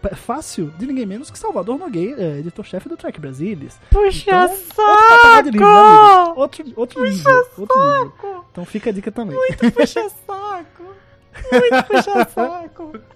prefácio 0.00 0.72
de 0.78 0.86
ninguém 0.86 1.06
menos 1.06 1.30
que 1.30 1.38
Salvador 1.38 1.78
Nogueira, 1.78 2.38
editor-chefe 2.38 2.88
do 2.88 2.96
Trek 2.96 3.18
Brasilis. 3.20 3.78
Puxa 3.90 4.30
Então, 4.30 5.42
de 5.42 5.50
livro, 5.50 5.66
né? 5.66 6.32
Outro, 6.36 6.64
outro 6.76 7.02
nível, 7.02 7.46
outro 7.58 7.76
nível. 8.04 8.44
Então 8.52 8.64
fica 8.64 8.90
a 8.90 8.92
dica 8.92 9.10
também. 9.10 9.36
Puxa 9.72 10.08
saco. 10.26 10.84
Muito 11.52 11.84
puxa 11.88 12.28
saco. 12.32 12.63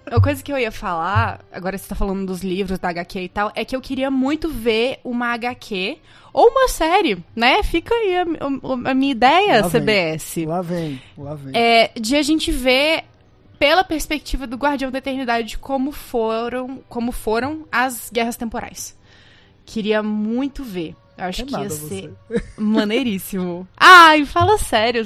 A 0.05 0.19
coisa 0.21 0.41
que 0.43 0.51
eu 0.51 0.57
ia 0.57 0.71
falar, 0.71 1.39
agora 1.51 1.77
você 1.77 1.87
tá 1.87 1.95
falando 1.95 2.25
dos 2.25 2.41
livros 2.41 2.79
da 2.79 2.89
HQ 2.89 3.19
e 3.21 3.29
tal, 3.29 3.51
é 3.55 3.63
que 3.63 3.75
eu 3.75 3.81
queria 3.81 4.09
muito 4.11 4.49
ver 4.49 4.99
uma 5.03 5.27
HQ 5.33 5.97
ou 6.33 6.47
uma 6.49 6.67
série, 6.67 7.23
né? 7.35 7.61
Fica 7.63 7.93
aí 7.93 8.15
a, 8.17 8.21
a- 8.23 8.91
a 8.91 8.93
minha 8.93 9.11
ideia, 9.11 9.61
Lá 9.61 9.67
vem. 9.67 9.81
CBS. 9.81 10.45
Lá 10.45 10.61
vem, 10.61 11.01
lá 11.17 11.35
vem. 11.35 11.51
É, 11.55 11.91
de 11.99 12.15
a 12.15 12.21
gente 12.21 12.51
ver 12.51 13.03
pela 13.59 13.83
perspectiva 13.83 14.47
do 14.47 14.55
Guardião 14.57 14.89
da 14.89 14.99
Eternidade 14.99 15.57
como 15.57 15.91
foram, 15.91 16.81
como 16.87 17.11
foram 17.11 17.65
as 17.71 18.09
guerras 18.11 18.35
temporais. 18.37 18.97
Queria 19.65 20.01
muito 20.01 20.63
ver. 20.63 20.95
Eu 21.17 21.25
acho 21.25 21.41
É 21.41 21.45
que 21.45 21.51
ia 21.55 21.69
ser 21.69 22.09
você. 22.29 22.41
maneiríssimo. 22.57 23.67
Ai, 23.77 24.25
fala 24.25 24.57
sério. 24.57 25.03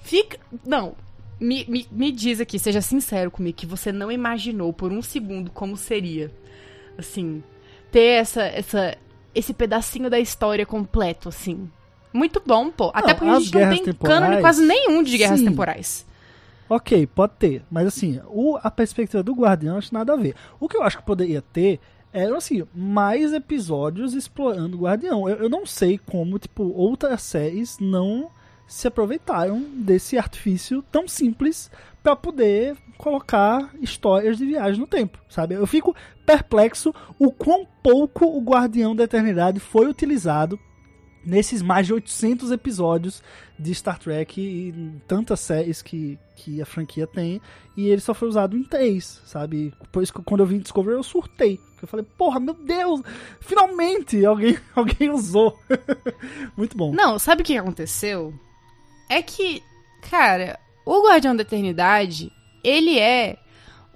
Fica. 0.00 0.38
Não. 0.64 0.94
Me, 1.42 1.64
me, 1.68 1.86
me 1.90 2.12
diz 2.12 2.40
aqui, 2.40 2.58
seja 2.58 2.80
sincero 2.80 3.30
comigo, 3.30 3.56
que 3.56 3.66
você 3.66 3.90
não 3.90 4.10
imaginou 4.12 4.72
por 4.72 4.92
um 4.92 5.02
segundo 5.02 5.50
como 5.50 5.76
seria. 5.76 6.30
Assim, 6.96 7.42
ter 7.90 8.20
essa, 8.20 8.42
essa, 8.42 8.96
esse 9.34 9.52
pedacinho 9.52 10.08
da 10.08 10.20
história 10.20 10.64
completo, 10.64 11.28
assim. 11.28 11.68
Muito 12.12 12.42
bom, 12.46 12.70
pô. 12.70 12.90
Até 12.94 13.14
porque 13.14 13.30
a 13.30 13.38
gente 13.40 13.54
não 13.54 13.70
tem 13.70 13.82
temporais- 13.84 14.20
cânone 14.20 14.40
quase 14.40 14.64
nenhum 14.64 15.02
de 15.02 15.16
guerras 15.18 15.40
Sim. 15.40 15.46
temporais. 15.46 16.06
Ok, 16.68 17.06
pode 17.06 17.32
ter. 17.38 17.62
Mas 17.70 17.86
assim, 17.86 18.20
o, 18.28 18.56
a 18.62 18.70
perspectiva 18.70 19.22
do 19.22 19.32
Guardião 19.34 19.76
acho 19.78 19.92
nada 19.92 20.12
a 20.12 20.16
ver. 20.16 20.34
O 20.60 20.68
que 20.68 20.76
eu 20.76 20.82
acho 20.82 20.98
que 20.98 21.04
poderia 21.04 21.42
ter 21.42 21.80
eram 22.12 22.36
assim, 22.36 22.62
mais 22.74 23.32
episódios 23.32 24.14
explorando 24.14 24.76
o 24.76 24.80
Guardião. 24.82 25.28
Eu, 25.28 25.36
eu 25.36 25.48
não 25.48 25.66
sei 25.66 25.98
como, 25.98 26.38
tipo, 26.38 26.62
outras 26.74 27.22
séries 27.22 27.78
não 27.80 28.30
se 28.66 28.88
aproveitaram 28.88 29.60
desse 29.74 30.16
artifício 30.16 30.82
tão 30.90 31.06
simples 31.06 31.70
para 32.02 32.16
poder 32.16 32.76
colocar 32.98 33.70
histórias 33.80 34.38
de 34.38 34.46
viagem 34.46 34.80
no 34.80 34.86
tempo, 34.86 35.18
sabe? 35.28 35.54
Eu 35.54 35.66
fico 35.66 35.94
perplexo 36.24 36.94
o 37.18 37.32
quão 37.32 37.66
pouco 37.82 38.26
o 38.26 38.40
Guardião 38.40 38.94
da 38.94 39.04
Eternidade 39.04 39.60
foi 39.60 39.88
utilizado 39.88 40.58
nesses 41.24 41.62
mais 41.62 41.86
de 41.86 41.94
800 41.94 42.50
episódios 42.50 43.22
de 43.58 43.74
Star 43.74 43.98
Trek 43.98 44.40
e 44.40 44.72
tantas 45.06 45.40
séries 45.40 45.80
que, 45.80 46.18
que 46.34 46.60
a 46.60 46.66
franquia 46.66 47.06
tem, 47.06 47.40
e 47.76 47.88
ele 47.88 48.00
só 48.00 48.12
foi 48.12 48.28
usado 48.28 48.56
em 48.56 48.64
três, 48.64 49.22
sabe? 49.24 49.72
Por 49.92 50.02
isso 50.02 50.12
que 50.12 50.22
quando 50.22 50.40
eu 50.40 50.46
vi 50.46 50.56
em 50.56 50.60
Discovery 50.60 50.96
eu 50.96 51.02
surtei. 51.02 51.60
Eu 51.80 51.88
falei, 51.88 52.04
porra, 52.16 52.40
meu 52.40 52.54
Deus, 52.54 53.02
finalmente 53.40 54.24
alguém, 54.24 54.58
alguém 54.74 55.10
usou. 55.10 55.58
Muito 56.56 56.76
bom. 56.76 56.92
Não, 56.92 57.18
sabe 57.18 57.42
o 57.42 57.44
que 57.44 57.56
aconteceu? 57.56 58.34
É 59.08 59.22
que, 59.22 59.62
cara, 60.10 60.58
o 60.84 61.02
Guardião 61.06 61.36
da 61.36 61.42
Eternidade, 61.42 62.32
ele 62.64 62.98
é 62.98 63.36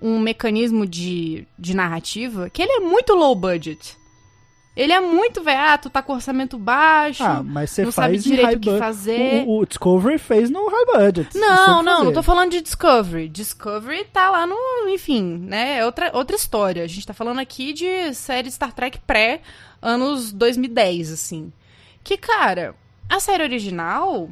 um 0.00 0.18
mecanismo 0.18 0.86
de, 0.86 1.46
de 1.58 1.74
narrativa 1.74 2.50
que 2.50 2.62
ele 2.62 2.72
é 2.72 2.80
muito 2.80 3.14
low 3.14 3.34
budget. 3.34 3.96
Ele 4.76 4.92
é 4.92 5.00
muito, 5.00 5.42
velho, 5.42 5.58
ah, 5.58 5.78
tu 5.78 5.88
tá 5.88 6.02
com 6.02 6.12
orçamento 6.12 6.58
baixo, 6.58 7.24
Ah, 7.24 7.42
mas 7.42 7.70
você 7.70 7.82
não 7.82 7.90
faz 7.92 8.22
sabe 8.22 8.36
direito 8.36 8.56
o 8.58 8.60
que 8.60 8.78
fazer. 8.78 9.44
O, 9.46 9.60
o 9.60 9.66
Discovery 9.66 10.18
fez 10.18 10.50
no 10.50 10.68
high 10.68 10.84
budget. 10.92 11.34
Não, 11.34 11.82
não, 11.82 12.04
não 12.04 12.12
tô 12.12 12.22
falando 12.22 12.50
de 12.50 12.60
Discovery. 12.60 13.26
Discovery 13.26 14.04
tá 14.12 14.28
lá 14.28 14.46
no, 14.46 14.54
enfim, 14.90 15.38
né? 15.38 15.78
É 15.78 15.86
outra, 15.86 16.10
outra 16.12 16.36
história. 16.36 16.84
A 16.84 16.86
gente 16.86 17.06
tá 17.06 17.14
falando 17.14 17.38
aqui 17.38 17.72
de 17.72 18.12
série 18.12 18.50
Star 18.50 18.74
Trek 18.74 18.98
pré 19.06 19.40
anos 19.80 20.30
2010, 20.30 21.10
assim. 21.10 21.50
Que, 22.04 22.18
cara, 22.18 22.74
a 23.08 23.18
série 23.18 23.44
original, 23.44 24.28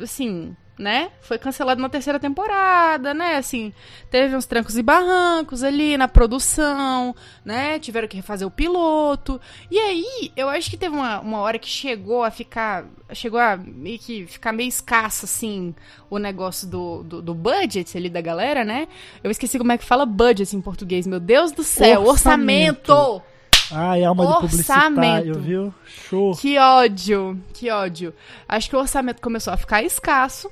assim, 0.00 0.56
né? 0.78 1.10
Foi 1.20 1.38
cancelada 1.38 1.80
na 1.80 1.88
terceira 1.88 2.18
temporada, 2.18 3.14
né? 3.14 3.36
Assim, 3.36 3.72
teve 4.10 4.34
uns 4.34 4.46
trancos 4.46 4.76
e 4.76 4.82
barrancos 4.82 5.62
ali 5.62 5.96
na 5.96 6.08
produção, 6.08 7.14
né? 7.44 7.78
Tiveram 7.78 8.08
que 8.08 8.16
refazer 8.16 8.46
o 8.46 8.50
piloto. 8.50 9.40
E 9.70 9.78
aí, 9.78 10.32
eu 10.36 10.48
acho 10.48 10.68
que 10.68 10.76
teve 10.76 10.94
uma, 10.94 11.20
uma 11.20 11.38
hora 11.38 11.58
que 11.58 11.68
chegou 11.68 12.24
a 12.24 12.30
ficar. 12.30 12.86
Chegou 13.12 13.38
a 13.38 13.56
meio 13.56 13.98
que 13.98 14.26
ficar 14.26 14.52
meio 14.52 14.68
escasso, 14.68 15.24
assim, 15.24 15.74
o 16.10 16.18
negócio 16.18 16.68
do, 16.68 17.02
do, 17.04 17.22
do 17.22 17.34
budget 17.34 17.96
ali 17.96 18.10
da 18.10 18.20
galera, 18.20 18.64
né? 18.64 18.88
Eu 19.22 19.30
esqueci 19.30 19.58
como 19.58 19.72
é 19.72 19.78
que 19.78 19.84
fala 19.84 20.04
budget 20.04 20.56
em 20.56 20.60
português, 20.60 21.06
meu 21.06 21.20
Deus 21.20 21.52
do 21.52 21.62
céu, 21.62 22.02
Orçamento. 22.02 22.92
orçamento! 22.92 23.33
Ai, 23.72 24.04
alma 24.04 24.26
de 24.26 24.34
publicitário, 24.40 24.96
Orçamento. 24.96 25.38
viu? 25.40 25.74
Show. 25.86 26.36
Que 26.36 26.58
ódio, 26.58 27.40
que 27.52 27.70
ódio. 27.70 28.14
Acho 28.48 28.68
que 28.68 28.76
o 28.76 28.78
orçamento 28.78 29.20
começou 29.22 29.52
a 29.52 29.56
ficar 29.56 29.82
escasso. 29.82 30.50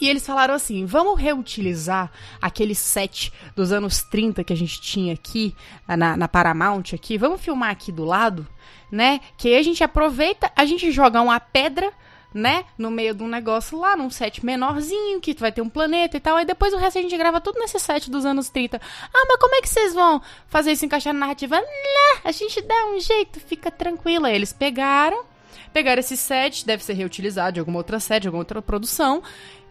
E 0.00 0.08
eles 0.08 0.26
falaram 0.26 0.54
assim: 0.54 0.84
vamos 0.84 1.20
reutilizar 1.20 2.10
aquele 2.40 2.74
set 2.74 3.32
dos 3.54 3.70
anos 3.70 4.02
30 4.02 4.42
que 4.42 4.52
a 4.52 4.56
gente 4.56 4.80
tinha 4.80 5.14
aqui 5.14 5.54
na, 5.86 6.16
na 6.16 6.26
Paramount 6.28 6.92
aqui. 6.92 7.16
Vamos 7.16 7.40
filmar 7.40 7.70
aqui 7.70 7.92
do 7.92 8.04
lado, 8.04 8.46
né? 8.90 9.20
Que 9.36 9.48
aí 9.48 9.56
a 9.56 9.62
gente 9.62 9.84
aproveita, 9.84 10.50
a 10.56 10.64
gente 10.64 10.90
joga 10.90 11.20
uma 11.22 11.38
pedra, 11.38 11.92
né? 12.34 12.64
No 12.76 12.90
meio 12.90 13.14
de 13.14 13.22
um 13.22 13.28
negócio 13.28 13.78
lá, 13.78 13.96
num 13.96 14.10
set 14.10 14.44
menorzinho, 14.44 15.20
que 15.20 15.34
vai 15.34 15.52
ter 15.52 15.62
um 15.62 15.68
planeta 15.68 16.16
e 16.16 16.20
tal. 16.20 16.36
Aí 16.36 16.44
depois 16.44 16.72
o 16.72 16.76
resto 16.76 16.98
a 16.98 17.02
gente 17.02 17.16
grava 17.16 17.40
tudo 17.40 17.58
nesse 17.58 17.78
set 17.78 18.10
dos 18.10 18.24
anos 18.24 18.48
30. 18.48 18.80
Ah, 19.12 19.24
mas 19.28 19.38
como 19.38 19.54
é 19.54 19.60
que 19.60 19.68
vocês 19.68 19.94
vão 19.94 20.20
fazer 20.48 20.72
isso 20.72 20.84
encaixar 20.84 21.12
na 21.12 21.20
narrativa? 21.20 21.56
Né, 21.56 22.20
a 22.24 22.32
gente 22.32 22.60
dá 22.62 22.86
um 22.86 23.00
jeito, 23.00 23.40
fica 23.40 23.70
tranquila. 23.70 24.28
Aí 24.28 24.34
eles 24.34 24.52
pegaram 24.52 25.32
pegaram 25.72 26.00
esse 26.00 26.16
set, 26.16 26.66
deve 26.66 26.84
ser 26.84 26.92
reutilizado 26.92 27.54
de 27.54 27.60
alguma 27.60 27.78
outra 27.78 27.98
série, 27.98 28.20
de 28.20 28.28
alguma 28.28 28.42
outra 28.42 28.60
produção, 28.60 29.22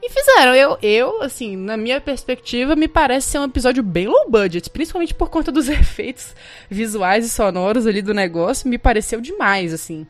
e 0.01 0.09
fizeram. 0.09 0.55
Eu, 0.55 0.77
eu, 0.81 1.21
assim, 1.21 1.55
na 1.55 1.77
minha 1.77 2.01
perspectiva, 2.01 2.75
me 2.75 2.87
parece 2.87 3.29
ser 3.29 3.39
um 3.39 3.45
episódio 3.45 3.83
bem 3.83 4.07
low 4.07 4.29
budget, 4.29 4.69
principalmente 4.69 5.13
por 5.13 5.29
conta 5.29 5.51
dos 5.51 5.69
efeitos 5.69 6.35
visuais 6.69 7.25
e 7.25 7.29
sonoros 7.29 7.85
ali 7.85 8.01
do 8.01 8.13
negócio, 8.13 8.67
me 8.67 8.77
pareceu 8.77 9.21
demais, 9.21 9.73
assim. 9.73 10.07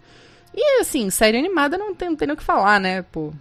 E, 0.54 0.82
assim, 0.82 1.10
série 1.10 1.38
animada 1.38 1.78
não 1.78 1.96
tem, 1.96 2.10
não 2.10 2.16
tem 2.16 2.28
nem 2.28 2.34
o 2.36 2.38
que 2.38 2.44
falar, 2.44 2.80
né, 2.80 3.04
pô. 3.04 3.34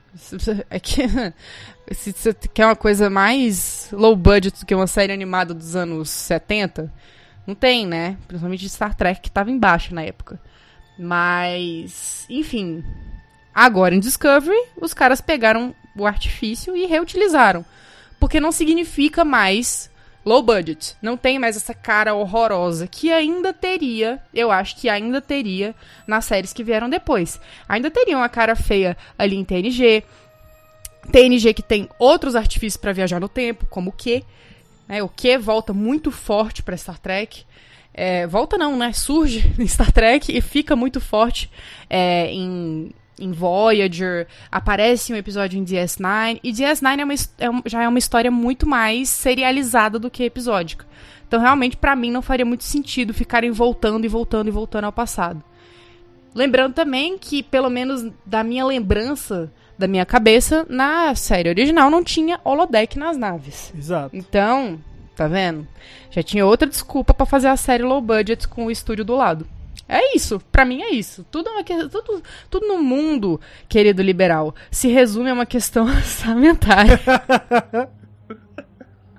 É 0.68 0.78
que 0.78 1.02
se 1.92 2.12
você 2.12 2.32
quer 2.54 2.66
uma 2.66 2.76
coisa 2.76 3.10
mais 3.10 3.88
low 3.92 4.14
budget 4.14 4.60
do 4.60 4.66
que 4.66 4.74
uma 4.74 4.86
série 4.86 5.12
animada 5.12 5.52
dos 5.52 5.74
anos 5.74 6.08
70, 6.08 6.92
não 7.46 7.54
tem, 7.54 7.86
né? 7.86 8.16
Principalmente 8.28 8.60
de 8.60 8.68
Star 8.68 8.94
Trek, 8.94 9.20
que 9.20 9.30
tava 9.30 9.50
embaixo 9.50 9.94
na 9.94 10.02
época. 10.02 10.40
Mas, 10.98 12.26
enfim. 12.30 12.84
Agora 13.52 13.94
em 13.94 14.00
Discovery, 14.00 14.56
os 14.80 14.94
caras 14.94 15.20
pegaram 15.20 15.74
o 15.96 16.06
artifício 16.06 16.76
e 16.76 16.86
reutilizaram. 16.86 17.64
Porque 18.20 18.38
não 18.38 18.52
significa 18.52 19.24
mais 19.24 19.89
low 20.24 20.42
budget. 20.42 20.96
Não 21.00 21.16
tem 21.16 21.38
mais 21.38 21.56
essa 21.56 21.74
cara 21.74 22.14
horrorosa 22.14 22.86
que 22.86 23.12
ainda 23.12 23.52
teria, 23.52 24.20
eu 24.34 24.50
acho 24.50 24.76
que 24.76 24.88
ainda 24.88 25.20
teria 25.20 25.74
nas 26.06 26.24
séries 26.24 26.52
que 26.52 26.64
vieram 26.64 26.88
depois. 26.88 27.40
Ainda 27.68 27.90
teria 27.90 28.16
uma 28.16 28.28
cara 28.28 28.54
feia 28.54 28.96
ali 29.18 29.36
em 29.36 29.44
TNG. 29.44 30.04
TNG 31.10 31.54
que 31.54 31.62
tem 31.62 31.88
outros 31.98 32.34
artifícios 32.34 32.80
para 32.80 32.92
viajar 32.92 33.20
no 33.20 33.28
tempo, 33.28 33.66
como 33.66 33.90
o 33.90 33.92
Q. 33.92 34.22
Né? 34.86 35.02
O 35.02 35.08
Q 35.08 35.38
volta 35.38 35.72
muito 35.72 36.10
forte 36.10 36.62
para 36.62 36.76
Star 36.76 36.98
Trek. 36.98 37.44
É, 37.92 38.26
volta 38.26 38.56
não, 38.56 38.76
né? 38.76 38.92
Surge 38.92 39.52
em 39.58 39.66
Star 39.66 39.90
Trek 39.90 40.36
e 40.36 40.40
fica 40.40 40.76
muito 40.76 41.00
forte 41.00 41.50
é, 41.88 42.30
em, 42.32 42.92
em 43.20 43.30
Voyager. 43.32 44.26
Aparece 44.50 45.12
um 45.12 45.16
episódio 45.16 45.58
em 45.58 45.64
DS9. 45.64 46.40
E 46.42 46.50
DS9 46.52 46.98
é 47.00 47.04
uma, 47.04 47.14
é 47.38 47.50
um- 47.50 47.62
já 47.66 47.82
é 47.82 47.88
uma 47.88 47.98
história 47.98 48.30
muito 48.30 48.66
mais 48.66 49.08
serializada 49.08 49.98
do 49.98 50.10
que 50.10 50.24
episódica. 50.24 50.86
Então, 51.28 51.38
realmente, 51.40 51.76
pra 51.76 51.94
mim, 51.94 52.10
não 52.10 52.22
faria 52.22 52.44
muito 52.44 52.64
sentido 52.64 53.14
ficarem 53.14 53.50
voltando 53.52 54.04
e 54.04 54.08
voltando 54.08 54.48
e 54.48 54.50
voltando 54.50 54.84
ao 54.84 54.92
passado. 54.92 55.42
Lembrando 56.34 56.74
também 56.74 57.18
que, 57.18 57.42
pelo 57.42 57.68
menos 57.70 58.04
da 58.24 58.42
minha 58.44 58.64
lembrança, 58.64 59.52
da 59.78 59.86
minha 59.88 60.04
cabeça, 60.06 60.64
na 60.68 61.14
série 61.14 61.48
original 61.48 61.90
não 61.90 62.04
tinha 62.04 62.40
holodeck 62.44 62.98
nas 62.98 63.16
naves. 63.16 63.72
Exato. 63.76 64.14
Então, 64.16 64.78
tá 65.16 65.26
vendo? 65.26 65.66
Já 66.10 66.22
tinha 66.22 66.46
outra 66.46 66.68
desculpa 66.68 67.12
pra 67.14 67.26
fazer 67.26 67.48
a 67.48 67.56
série 67.56 67.82
low 67.82 68.00
budget 68.00 68.46
com 68.48 68.66
o 68.66 68.70
estúdio 68.70 69.04
do 69.04 69.16
lado. 69.16 69.46
É 69.92 70.14
isso, 70.14 70.38
pra 70.52 70.64
mim 70.64 70.82
é 70.82 70.90
isso. 70.90 71.26
Tudo, 71.28 71.48
é 71.48 71.52
uma 71.52 71.64
tudo, 71.64 72.22
tudo 72.48 72.68
no 72.68 72.80
mundo, 72.80 73.40
querido 73.68 74.00
liberal, 74.02 74.54
se 74.70 74.86
resume 74.86 75.30
a 75.30 75.34
uma 75.34 75.44
questão 75.44 75.84
orçamentária. 75.90 77.00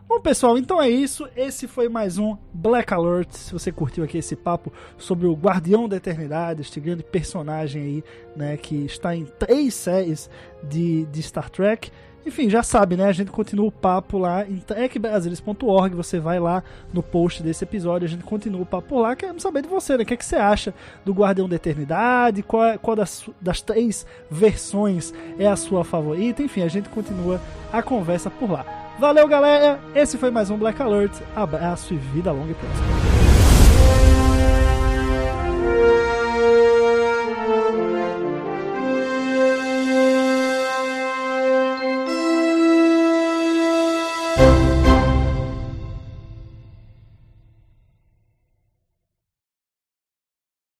Bom, 0.07 0.21
pessoal, 0.21 0.57
então 0.57 0.81
é 0.81 0.89
isso. 0.89 1.27
Esse 1.35 1.67
foi 1.67 1.89
mais 1.89 2.17
um 2.17 2.37
Black 2.53 2.93
Alert. 2.93 3.31
Se 3.31 3.51
você 3.51 3.69
curtiu 3.69 4.03
aqui 4.05 4.17
esse 4.17 4.35
papo 4.35 4.71
sobre 4.97 5.27
o 5.27 5.33
Guardião 5.33 5.89
da 5.89 5.97
Eternidade, 5.97 6.61
este 6.61 6.79
grande 6.79 7.03
personagem 7.03 7.81
aí, 7.81 8.03
né, 8.35 8.55
que 8.55 8.85
está 8.85 9.13
em 9.13 9.25
três 9.25 9.73
séries 9.73 10.29
de, 10.63 11.05
de 11.05 11.21
Star 11.21 11.49
Trek. 11.49 11.91
Enfim, 12.25 12.49
já 12.49 12.61
sabe, 12.61 12.95
né? 12.95 13.05
A 13.05 13.11
gente 13.11 13.31
continua 13.31 13.65
o 13.67 13.71
papo 13.71 14.17
lá 14.17 14.45
em 14.47 14.57
trekbrasilis.org. 14.57 15.95
Você 15.95 16.19
vai 16.19 16.39
lá 16.39 16.63
no 16.93 17.01
post 17.01 17.41
desse 17.41 17.63
episódio, 17.63 18.05
a 18.05 18.09
gente 18.09 18.23
continua 18.23 18.61
o 18.61 18.65
papo 18.65 18.99
lá. 18.99 19.15
Queremos 19.15 19.41
saber 19.41 19.63
de 19.63 19.67
você, 19.67 19.97
né? 19.97 20.03
O 20.03 20.05
que, 20.05 20.13
é 20.13 20.17
que 20.17 20.25
você 20.25 20.35
acha 20.35 20.73
do 21.03 21.13
Guardião 21.13 21.49
da 21.49 21.55
Eternidade? 21.55 22.43
Qual, 22.43 22.63
é- 22.63 22.77
qual 22.77 22.95
das, 22.95 23.27
das 23.39 23.61
três 23.61 24.05
versões 24.29 25.13
é 25.39 25.47
a 25.47 25.55
sua 25.55 25.83
favorita? 25.83 26.43
Enfim, 26.43 26.61
a 26.61 26.67
gente 26.67 26.89
continua 26.89 27.41
a 27.71 27.81
conversa 27.81 28.29
por 28.29 28.51
lá. 28.51 28.65
Valeu, 28.99 29.27
galera. 29.27 29.79
Esse 29.95 30.17
foi 30.17 30.29
mais 30.29 30.49
um 30.49 30.57
Black 30.57 30.81
Alert. 30.81 31.13
Abraço 31.35 31.93
e 31.93 31.97
vida 31.97 32.31
longa 32.31 32.51
e 32.51 32.53
próxima. 32.53 33.20